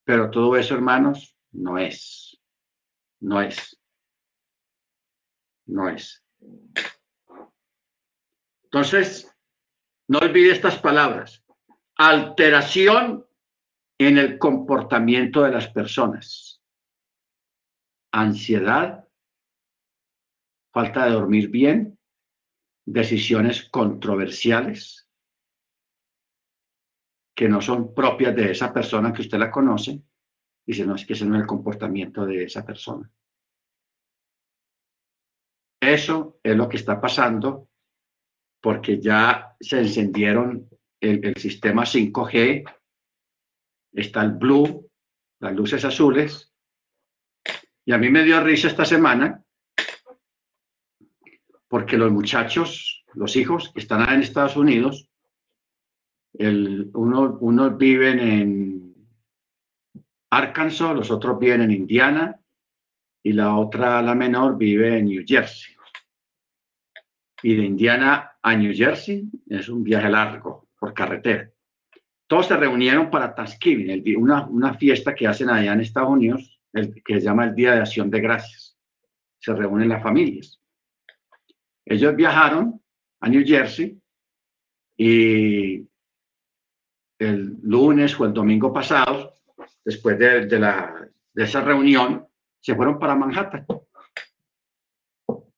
pero 0.03 0.30
todo 0.30 0.55
eso, 0.55 0.76
hermanos, 0.76 1.36
no 1.51 1.80
es, 1.80 2.39
no 3.20 3.41
es, 3.41 3.80
no 5.66 5.89
es. 5.89 6.24
Entonces, 8.66 9.36
no 10.12 10.20
olvide 10.20 10.51
estas 10.51 10.78
palabras. 10.78 11.41
Alteración 11.95 13.26
en 13.97 14.18
el 14.18 14.38
comportamiento 14.38 15.41
de 15.41 15.51
las 15.51 15.70
personas. 15.70 16.62
ansiedad, 18.14 19.07
falta 20.74 21.05
de 21.05 21.12
dormir 21.12 21.47
bien, 21.47 21.97
decisiones 22.86 23.70
controversiales 23.70 25.07
que 27.34 27.47
no 27.47 27.62
son 27.62 27.93
propias 27.93 28.36
de 28.36 28.51
esa 28.51 28.74
persona 28.74 29.14
que 29.14 29.22
usted 29.22 29.38
la 29.38 29.49
conoce, 29.49 30.03
dice, 30.68 30.86
no, 30.86 30.95
es 30.95 31.05
que 31.05 31.14
ese 31.14 31.26
no 31.26 31.36
es 31.36 31.41
el 31.41 31.47
comportamiento 31.47 32.26
de 32.26 32.43
esa 32.43 32.66
persona. 32.66 33.09
Eso 35.82 36.38
es 36.43 36.57
lo 36.57 36.68
que 36.68 36.76
está 36.76 36.99
pasando 36.99 37.70
porque 38.62 38.99
ya 38.99 39.55
se 39.59 39.80
encendieron 39.80 40.70
el, 40.99 41.26
el 41.26 41.36
sistema 41.36 41.84
5G, 41.84 42.64
está 43.93 44.22
el 44.22 44.32
blue, 44.34 44.88
las 45.39 45.53
luces 45.53 45.84
azules, 45.84 46.53
y 47.86 47.93
a 47.93 47.97
mí 47.97 48.09
me 48.09 48.24
dio 48.24 48.41
risa 48.41 48.68
esta 48.68 48.86
semana 48.86 49.43
porque 51.72 51.97
los 51.97 52.12
muchachos, 52.12 53.05
los 53.14 53.36
hijos 53.38 53.72
que 53.74 53.80
están 53.80 54.07
en 54.14 54.22
Estados 54.22 54.57
Unidos, 54.57 55.07
el, 56.34 56.91
uno, 56.93 57.38
unos 57.39 57.78
viven 57.78 58.20
en 58.20 58.95
Arkansas, 60.30 60.93
los 60.93 61.12
otros 61.12 61.39
viven 61.39 61.62
en 61.62 61.72
Indiana 61.72 62.39
y 63.24 63.32
la 63.32 63.55
otra, 63.55 64.01
la 64.01 64.16
menor, 64.16 64.57
vive 64.57 64.97
en 64.97 65.05
New 65.05 65.24
Jersey. 65.26 65.74
Y 67.41 67.55
de 67.55 67.64
Indiana 67.64 68.31
a 68.42 68.56
New 68.56 68.74
Jersey 68.74 69.30
es 69.48 69.70
un 69.70 69.84
viaje 69.84 70.10
largo 70.10 70.68
por 70.80 70.94
carretera. 70.94 71.50
Todos 72.28 72.48
se 72.48 72.58
reunieron 72.58 73.10
para 73.10 73.36
Thanksgiving, 73.36 74.18
una, 74.18 74.48
una 74.48 74.74
fiesta 74.74 75.14
que 75.14 75.28
hacen 75.28 75.50
allá 75.50 75.74
en 75.74 75.82
Estados 75.82 76.10
Unidos, 76.10 76.60
el, 76.74 77.04
que 77.04 77.16
se 77.16 77.22
llama 77.22 77.46
el 77.46 77.56
Día 77.56 77.74
de 77.74 77.82
Acción 77.82 78.10
de 78.10 78.22
Gracias. 78.22 78.78
Se 79.39 79.54
reúnen 79.54 79.89
las 79.89 80.02
familias. 80.02 80.60
Ellos 81.86 82.16
viajaron 82.16 82.82
a 83.20 83.30
New 83.30 83.44
Jersey 83.46 84.00
y 84.98 85.86
el 87.20 87.58
lunes 87.62 88.20
o 88.20 88.26
el 88.26 88.34
domingo 88.34 88.74
pasado, 88.74 89.36
después 89.84 90.18
de, 90.18 90.60
la, 90.60 91.08
de 91.34 91.44
esa 91.44 91.62
reunión, 91.62 92.26
se 92.60 92.76
fueron 92.76 92.98
para 92.98 93.16
Manhattan 93.16 93.66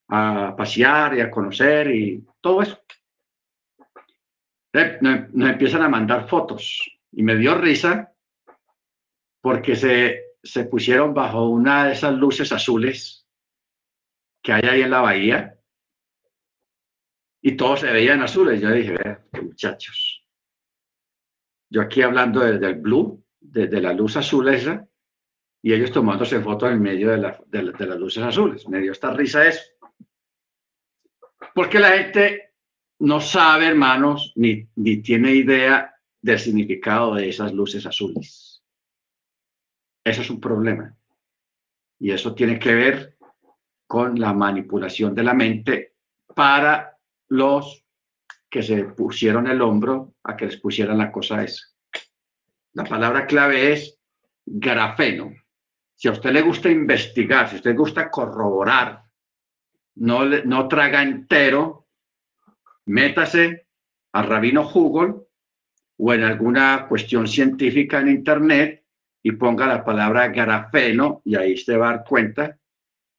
a 0.07 0.55
pasear 0.55 1.17
y 1.17 1.21
a 1.21 1.31
conocer 1.31 1.89
y 1.89 2.25
todo 2.43 2.61
eso. 2.61 2.77
Nos 5.01 5.49
empiezan 5.49 5.81
a 5.81 5.89
mandar 5.89 6.27
fotos 6.27 6.91
y 7.11 7.23
me 7.23 7.35
dio 7.37 7.55
risa 7.55 8.13
porque 9.41 9.75
se, 9.75 10.35
se 10.43 10.65
pusieron 10.65 11.13
bajo 11.13 11.47
una 11.47 11.85
de 11.85 11.93
esas 11.93 12.13
luces 12.13 12.51
azules 12.51 13.27
que 14.41 14.51
hay 14.51 14.63
ahí 14.63 14.81
en 14.81 14.91
la 14.91 15.01
bahía 15.01 15.59
y 17.41 17.55
todos 17.55 17.81
se 17.81 17.91
veían 17.91 18.21
azules. 18.21 18.59
Yo 18.61 18.71
dije, 18.71 18.97
muchachos, 19.41 20.25
yo 21.69 21.81
aquí 21.81 22.01
hablando 22.01 22.41
desde 22.41 22.67
el 22.67 22.75
blue, 22.75 23.23
desde 23.39 23.81
la 23.81 23.93
luz 23.93 24.17
azul 24.17 24.47
esa, 24.49 24.87
y 25.61 25.73
ellos 25.73 25.91
tomándose 25.91 26.41
fotos 26.41 26.71
en 26.71 26.81
medio 26.81 27.09
de, 27.11 27.37
de, 27.47 27.85
las 27.85 27.99
luces 27.99 28.23
azules. 28.23 28.67
Me 28.67 28.79
dio 28.79 28.91
esta 28.91 29.13
risa 29.13 29.47
eso. 29.47 29.72
Porque 31.53 31.79
la 31.79 31.89
gente 31.89 32.53
no 32.99 33.21
sabe, 33.21 33.67
hermanos, 33.67 34.33
ni, 34.35 34.67
ni 34.75 34.97
tiene 35.01 35.31
idea 35.31 35.93
del 36.21 36.39
significado 36.39 37.15
de 37.15 37.29
esas 37.29 37.53
luces 37.53 37.85
azules. 37.85 38.63
Eso 40.03 40.21
es 40.21 40.29
un 40.29 40.39
problema. 40.39 40.95
Y 41.99 42.11
eso 42.11 42.33
tiene 42.33 42.59
que 42.59 42.73
ver 42.73 43.17
con 43.87 44.19
la 44.19 44.33
manipulación 44.33 45.13
de 45.13 45.23
la 45.23 45.33
mente 45.33 45.95
para 46.33 46.97
los 47.29 47.85
que 48.49 48.63
se 48.63 48.83
pusieron 48.85 49.47
el 49.47 49.61
hombro 49.61 50.15
a 50.23 50.35
que 50.35 50.45
les 50.45 50.57
pusieran 50.57 50.97
la 50.97 51.11
cosa 51.11 51.43
esa. 51.43 51.65
La 52.73 52.83
palabra 52.83 53.25
clave 53.25 53.73
es 53.73 53.99
grafeno. 54.45 55.33
Si 55.95 56.07
a 56.07 56.11
usted 56.11 56.31
le 56.31 56.41
gusta 56.41 56.69
investigar, 56.69 57.49
si 57.49 57.57
usted 57.57 57.71
le 57.71 57.77
gusta 57.77 58.09
corroborar, 58.09 59.02
no, 59.95 60.25
no 60.25 60.67
traga 60.67 61.03
entero, 61.03 61.87
métase 62.85 63.67
a 64.13 64.21
Rabino 64.21 64.69
Google 64.69 65.15
o 65.97 66.13
en 66.13 66.23
alguna 66.23 66.87
cuestión 66.87 67.27
científica 67.27 67.99
en 67.99 68.09
Internet 68.09 68.85
y 69.21 69.31
ponga 69.33 69.67
la 69.67 69.85
palabra 69.85 70.27
grafeno 70.27 71.21
y 71.23 71.35
ahí 71.35 71.57
se 71.57 71.77
va 71.77 71.89
a 71.89 71.91
dar 71.93 72.05
cuenta 72.05 72.57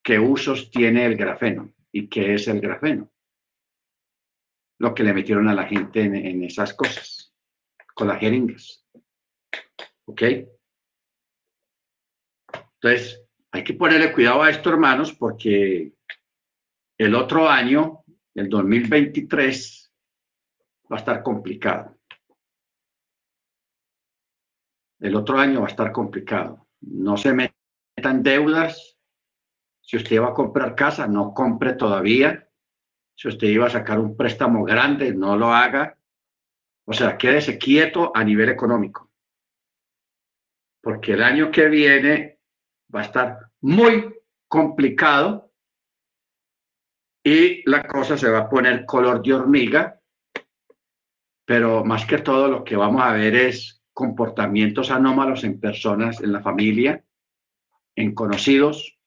qué 0.02 0.18
usos 0.18 0.70
tiene 0.70 1.06
el 1.06 1.16
grafeno 1.16 1.72
y 1.90 2.08
qué 2.08 2.34
es 2.34 2.48
el 2.48 2.60
grafeno 2.60 3.10
lo 4.84 4.94
que 4.94 5.02
le 5.02 5.14
metieron 5.14 5.48
a 5.48 5.54
la 5.54 5.64
gente 5.64 6.02
en, 6.02 6.44
esas 6.44 6.74
cosas, 6.74 7.32
con 7.94 8.08
las 8.08 8.20
jeringas. 8.20 8.84
¿Ok? 10.04 10.22
Entonces, 12.74 13.24
hay 13.50 13.64
que 13.64 13.72
ponerle 13.72 14.12
cuidado 14.12 14.42
a 14.42 14.50
esto, 14.50 14.68
hermanos, 14.68 15.12
porque 15.14 15.93
el 16.98 17.14
otro 17.14 17.48
año, 17.48 18.04
el 18.34 18.48
2023, 18.48 19.92
va 20.90 20.96
a 20.96 20.98
estar 20.98 21.22
complicado. 21.22 21.96
El 25.00 25.16
otro 25.16 25.38
año 25.38 25.60
va 25.60 25.66
a 25.66 25.70
estar 25.70 25.92
complicado. 25.92 26.68
No 26.80 27.16
se 27.16 27.32
metan 27.34 28.22
deudas. 28.22 28.96
Si 29.80 29.96
usted 29.96 30.20
va 30.20 30.28
a 30.28 30.34
comprar 30.34 30.74
casa, 30.74 31.06
no 31.06 31.34
compre 31.34 31.74
todavía. 31.74 32.48
Si 33.16 33.28
usted 33.28 33.48
iba 33.48 33.66
a 33.66 33.70
sacar 33.70 33.98
un 33.98 34.16
préstamo 34.16 34.64
grande, 34.64 35.14
no 35.14 35.36
lo 35.36 35.52
haga. 35.52 35.98
O 36.86 36.92
sea, 36.92 37.18
quédese 37.18 37.58
quieto 37.58 38.12
a 38.14 38.24
nivel 38.24 38.48
económico. 38.48 39.10
Porque 40.80 41.14
el 41.14 41.22
año 41.22 41.50
que 41.50 41.68
viene 41.68 42.40
va 42.94 43.00
a 43.00 43.04
estar 43.04 43.50
muy 43.60 44.14
complicado 44.48 45.53
y 47.24 47.68
la 47.68 47.88
cosa 47.88 48.18
se 48.18 48.28
va 48.28 48.40
a 48.40 48.48
poner 48.50 48.84
color 48.84 49.22
de 49.22 49.32
hormiga. 49.32 49.98
Pero 51.46 51.84
más 51.84 52.04
que 52.06 52.18
todo 52.18 52.48
lo 52.48 52.64
que 52.64 52.76
vamos 52.76 53.02
a 53.02 53.12
ver 53.12 53.34
es 53.34 53.82
comportamientos 53.92 54.90
anómalos 54.90 55.42
en 55.44 55.58
personas, 55.58 56.20
en 56.20 56.32
la 56.32 56.42
familia, 56.42 57.02
en 57.96 58.14
conocidos. 58.14 58.98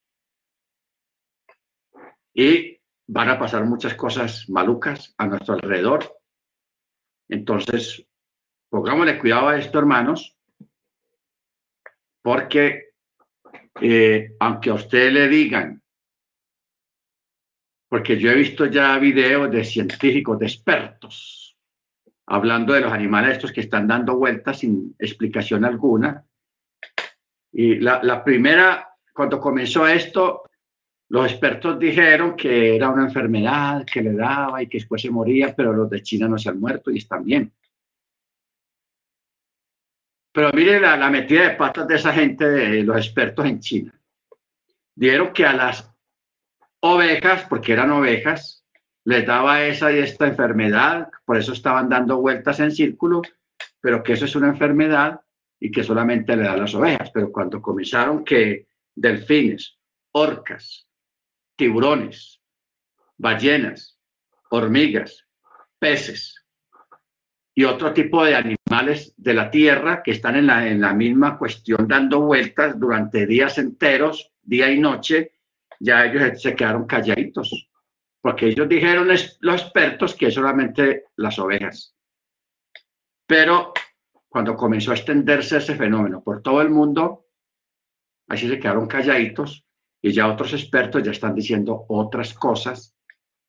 Y 2.34 2.80
van 3.08 3.30
a 3.30 3.40
pasar 3.40 3.66
muchas 3.66 3.94
cosas 3.94 4.50
malucas 4.50 5.14
a 5.18 5.28
nuestro 5.28 5.54
alrededor. 5.54 6.20
Entonces, 7.30 8.06
pongámosle 8.70 9.20
cuidado 9.20 9.50
a 9.50 9.58
esto, 9.58 9.80
hermanos, 9.80 10.38
porque 12.22 12.94
eh, 13.82 14.36
aunque 14.40 14.70
a 14.72 14.76
usted 14.76 15.12
le 15.12 15.28
digan, 15.28 15.84
porque 17.90 18.18
yo 18.18 18.32
he 18.32 18.36
visto 18.36 18.66
ya 18.66 18.98
videos 18.98 19.50
de 19.52 19.64
científicos, 19.64 20.40
de 20.40 20.46
expertos, 20.46 21.58
hablando 22.26 22.74
de 22.74 22.82
los 22.82 22.92
animales 22.92 23.34
estos 23.34 23.52
que 23.52 23.62
están 23.62 23.88
dando 23.88 24.18
vueltas 24.18 24.60
sin 24.60 24.96
explicación 25.00 25.64
alguna. 25.64 26.26
Y 27.52 27.76
la, 27.76 28.02
la 28.04 28.24
primera, 28.24 28.90
cuando 29.14 29.40
comenzó 29.40 29.88
esto, 29.88 30.44
los 31.10 31.32
expertos 31.32 31.80
dijeron 31.80 32.36
que 32.36 32.76
era 32.76 32.90
una 32.90 33.06
enfermedad 33.06 33.86
que 33.86 34.02
le 34.02 34.14
daba 34.14 34.62
y 34.62 34.68
que 34.68 34.80
después 34.80 35.02
se 35.02 35.10
moría, 35.10 35.56
pero 35.56 35.72
los 35.72 35.90
de 35.90 36.04
China 36.04 36.28
no 36.28 36.38
se 36.38 36.50
han 36.50 36.60
muerto 36.60 36.92
y 36.92 36.98
están 36.98 37.24
bien. 37.24 37.54
Pero 40.34 40.52
mire 40.54 40.80
la, 40.80 41.10
metida 41.10 41.50
de 41.50 41.56
patas 41.56 41.88
de 41.88 41.96
esa 41.96 42.14
gente, 42.14 42.48
de 42.48 42.84
los 42.84 42.98
expertos 42.98 43.46
en 43.46 43.60
China. 43.60 44.00
Dijeron 44.94 45.32
que 45.34 45.46
a 45.46 45.54
las 45.54 45.92
ovejas, 46.82 47.46
porque 47.50 47.74
eran 47.74 47.92
ovejas, 47.92 48.66
les 49.04 49.26
daba 49.26 49.64
esa 49.64 49.92
y 49.92 50.00
esta 50.00 50.28
enfermedad, 50.28 51.10
por 51.26 51.38
eso 51.38 51.54
estaban 51.54 51.90
dando 51.90 52.18
vueltas 52.18 52.60
en 52.60 52.72
círculo, 52.72 53.22
pero 53.80 54.04
que 54.04 54.14
eso 54.14 54.26
es 54.26 54.36
una 54.36 54.50
enfermedad 54.50 55.22
y 55.60 55.72
que 55.72 55.84
solamente 55.84 56.36
le 56.36 56.44
da 56.44 56.54
a 56.54 56.58
las 56.58 56.76
ovejas. 56.76 57.10
Pero 57.14 57.32
cuando 57.32 57.62
comenzaron 57.62 58.26
que 58.26 58.68
delfines, 58.94 59.78
orcas, 60.12 60.88
tiburones, 61.56 62.42
ballenas, 63.18 63.98
hormigas, 64.50 65.26
peces 65.80 66.36
y 67.56 67.64
otro 67.64 67.94
tipo 67.94 68.24
de 68.24 68.36
animales 68.36 69.14
de 69.18 69.34
la 69.34 69.50
tierra 69.50 70.04
que 70.04 70.12
están 70.12 70.36
en 70.36 70.48
la, 70.48 70.68
en 70.68 70.82
la 70.82 70.94
misma 70.94 71.38
cuestión 71.38 71.88
dando 71.88 72.22
vueltas 72.22 72.80
durante 72.80 73.26
días 73.26 73.58
enteros, 73.58 74.32
día 74.44 74.72
y 74.72 74.80
noche, 74.80 75.37
ya 75.80 76.06
ellos 76.06 76.42
se 76.42 76.56
quedaron 76.56 76.86
calladitos, 76.86 77.70
porque 78.22 78.48
ellos 78.48 78.68
dijeron 78.68 79.08
los 79.08 79.62
expertos 79.62 80.16
que 80.16 80.32
solamente 80.32 81.06
las 81.16 81.38
ovejas. 81.40 81.96
Pero 83.26 83.74
cuando 84.28 84.56
comenzó 84.56 84.92
a 84.92 84.96
extenderse 84.96 85.58
ese 85.58 85.76
fenómeno 85.76 86.24
por 86.24 86.42
todo 86.42 86.62
el 86.62 86.70
mundo, 86.70 87.28
así 88.28 88.48
se 88.48 88.60
quedaron 88.60 88.88
calladitos 88.88 89.64
Y 90.02 90.12
ya 90.12 90.28
otros 90.28 90.54
expertos 90.54 91.02
ya 91.04 91.12
están 91.12 91.34
diciendo 91.34 91.86
otras 91.90 92.34
cosas 92.34 92.96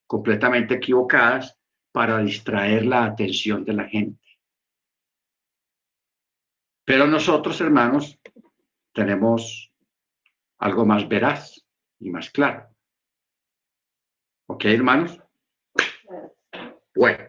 completamente 0.07 0.75
equivocadas 0.75 1.59
para 1.93 2.19
distraer 2.19 2.87
la 2.87 3.05
atención 3.05 3.65
de 3.65 3.73
la 3.75 3.85
gente. 3.85 4.27
Pero 6.85 7.07
nosotros, 7.07 7.61
hermanos, 7.61 8.19
tenemos 8.95 9.71
algo 10.59 10.87
más 10.87 11.07
veraz 11.07 11.68
y 12.01 12.11
más 12.11 12.31
claro. 12.31 12.69
¿Ok, 14.47 14.65
hermanos? 14.67 15.19
Bueno. 16.95 17.25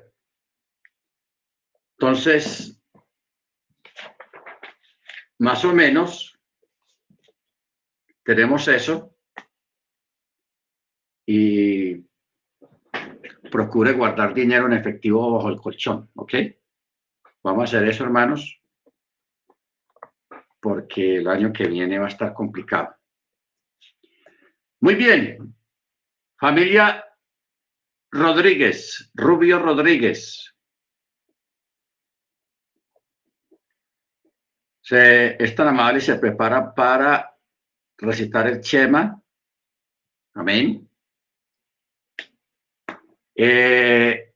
Entonces, 1.97 2.81
más 5.39 5.65
o 5.65 5.73
menos, 5.73 6.39
tenemos 8.23 8.67
eso 8.67 9.15
y 11.25 12.05
procure 13.51 13.93
guardar 13.93 14.33
dinero 14.33 14.67
en 14.67 14.73
efectivo 14.73 15.33
bajo 15.33 15.49
el 15.49 15.57
colchón, 15.57 16.09
¿ok? 16.15 16.33
Vamos 17.43 17.61
a 17.61 17.63
hacer 17.65 17.89
eso, 17.89 18.03
hermanos, 18.03 18.61
porque 20.59 21.17
el 21.17 21.27
año 21.27 21.51
que 21.51 21.67
viene 21.67 21.99
va 21.99 22.05
a 22.05 22.09
estar 22.09 22.33
complicado. 22.33 22.98
Muy 24.81 24.95
bien, 24.95 25.55
familia 26.37 27.05
Rodríguez, 28.11 29.11
Rubio 29.13 29.59
Rodríguez. 29.59 30.55
Se, 34.81 35.43
es 35.43 35.53
tan 35.53 35.67
amable 35.67 35.99
y 35.99 36.01
se 36.01 36.15
prepara 36.15 36.73
para 36.73 37.37
recitar 37.97 38.47
el 38.47 38.61
Chema. 38.61 39.21
Amén. 40.33 40.89
Eh, 43.35 44.33